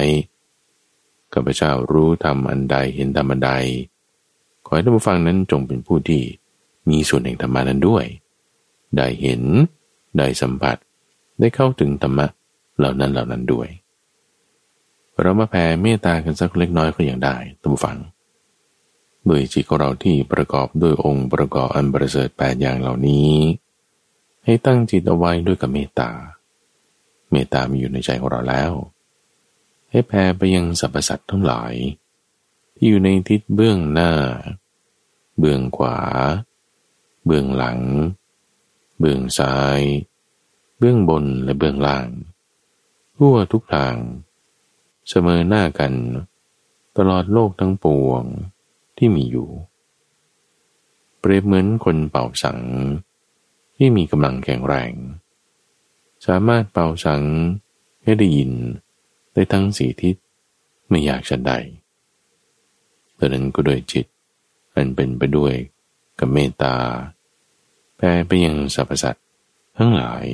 [1.32, 3.52] ข้าพเจ้ารู้ธรรมอันใดเห็นธรรมอันใด
[4.66, 6.22] ขอให้ท่านผู้ฟังนั้นจงเป็นผู้ที่
[6.90, 8.04] มีส่วนแห่งธรรมานั้นด้วย
[8.96, 9.42] ได้เห็น
[10.18, 10.76] ได้สัมผัส
[11.38, 12.26] ได้เข้าถึงธรรมะ
[12.78, 13.68] เหล่านั้นเหล่านั้นด้วย
[15.20, 17.96] เรามาแผ่เมตตากันสักเล็กน้อยก็ยังได้ตั้ฟัง
[19.28, 23.32] ด้วยจิตของเราที่ประกอบด้วยองค์ประกอบอันประเสริฐแปดอย่างเหล่านี้
[24.44, 26.10] ให้ตั้งจิตเอาไว้ด้วยกับเมตตา
[27.30, 28.72] เมตตามีอยู่ในใจของเราแล้ว
[29.90, 31.74] ให้แผ่ไปยังสรรพสัตว์ทั้งหลาย
[32.76, 34.12] ที่อยู่ในทิศเบื้องหน้า
[35.38, 35.98] เบื้องขวา
[37.24, 37.80] เบื้องหลัง
[38.98, 39.80] เบื้องซ้าย
[40.78, 42.08] เบื้องบนและเบื้องล่าง
[43.16, 43.96] ทั่วทุกทาง
[45.08, 45.92] เสมอหน้ากัน
[46.96, 48.24] ตลอดโลกทั้งปวง
[48.98, 49.48] ที่มีอยู่
[51.20, 52.60] เปรียบเหมือนคนเป่าสัง
[53.76, 54.92] ที่มีกำลังแข็งแรง
[56.26, 57.22] สามารถเป่าสัง
[58.02, 58.52] ให้ได้ยิน
[59.32, 60.16] ได้ทั้งสีทิศ
[60.88, 61.52] ไม่อยากฉันใด
[63.18, 64.06] ดังนั้นก็โดยจิต
[64.74, 65.54] อันเป็นไปด้วย
[66.18, 66.74] กับเมตตา
[67.96, 69.24] แผ่ไปยังสรรพสัตว์
[69.78, 70.24] ทั้งหลาย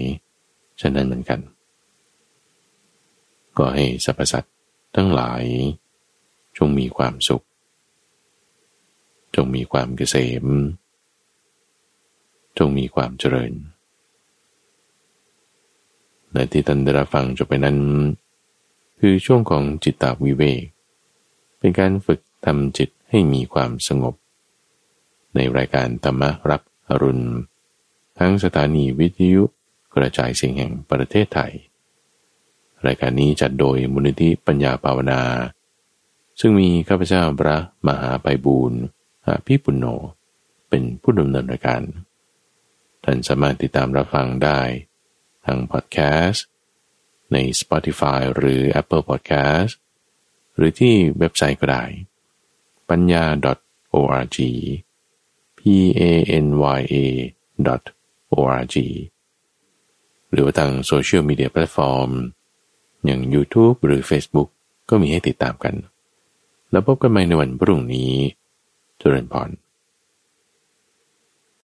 [0.81, 1.41] ฉะนั้นเหมือนกัน
[3.57, 4.55] ก็ให้สรรพสัตว์
[4.97, 5.43] ทั้งหลาย
[6.57, 7.45] จงมีความสุข
[9.35, 10.47] จงมีความเกษม
[12.59, 13.53] จงมีความเจริญ
[16.33, 17.79] ในที่ท่านได้รับฟังจบไปนั้น
[19.01, 20.63] คือช่วงของจิตตาวิเวก
[21.59, 24.15] เป็นการฝึกทำจิตให้มีความสงบ
[25.35, 27.27] ในรายการธรรมรับอรุณ
[28.19, 29.43] ทั้งสถานีวิทยุ
[29.95, 31.53] กระจายเสียงแห่งประเทศไทย
[32.87, 35.23] รายการนี้จัดโดยมูลนิธิปัญญาภาวนา
[36.41, 37.57] ซึ่งมีข้าพเจ้าพระ
[37.87, 38.81] มหาไปบูรณ์
[39.47, 39.87] พี่ปุณโญ
[40.69, 41.83] เป็นผู้ดำเนินรายการ
[43.05, 44.61] ท่านสามารถติดตามรับฟังได้
[45.47, 46.47] ทางพอดแคสต์
[47.33, 49.73] ใน Spotify หรือ Apple Podcast
[50.57, 51.85] หรือที่เว็บไซต์ก็ได้
[52.91, 53.25] ปัญญา
[53.95, 54.39] .org
[55.59, 55.61] p
[56.01, 56.03] a
[56.45, 56.47] n
[56.79, 56.97] y a
[58.33, 58.77] .org
[60.33, 62.11] หรือว่าทางโซเชียลมีเดียแพลตฟอร์ม
[63.05, 64.49] อย่าง YouTube หรือ Facebook
[64.89, 65.75] ก็มีให้ติดตามกัน
[66.71, 68.13] แล้วพบกันใหม่ในวันพรุ่งนี้
[69.01, 69.51] ทุเรนพร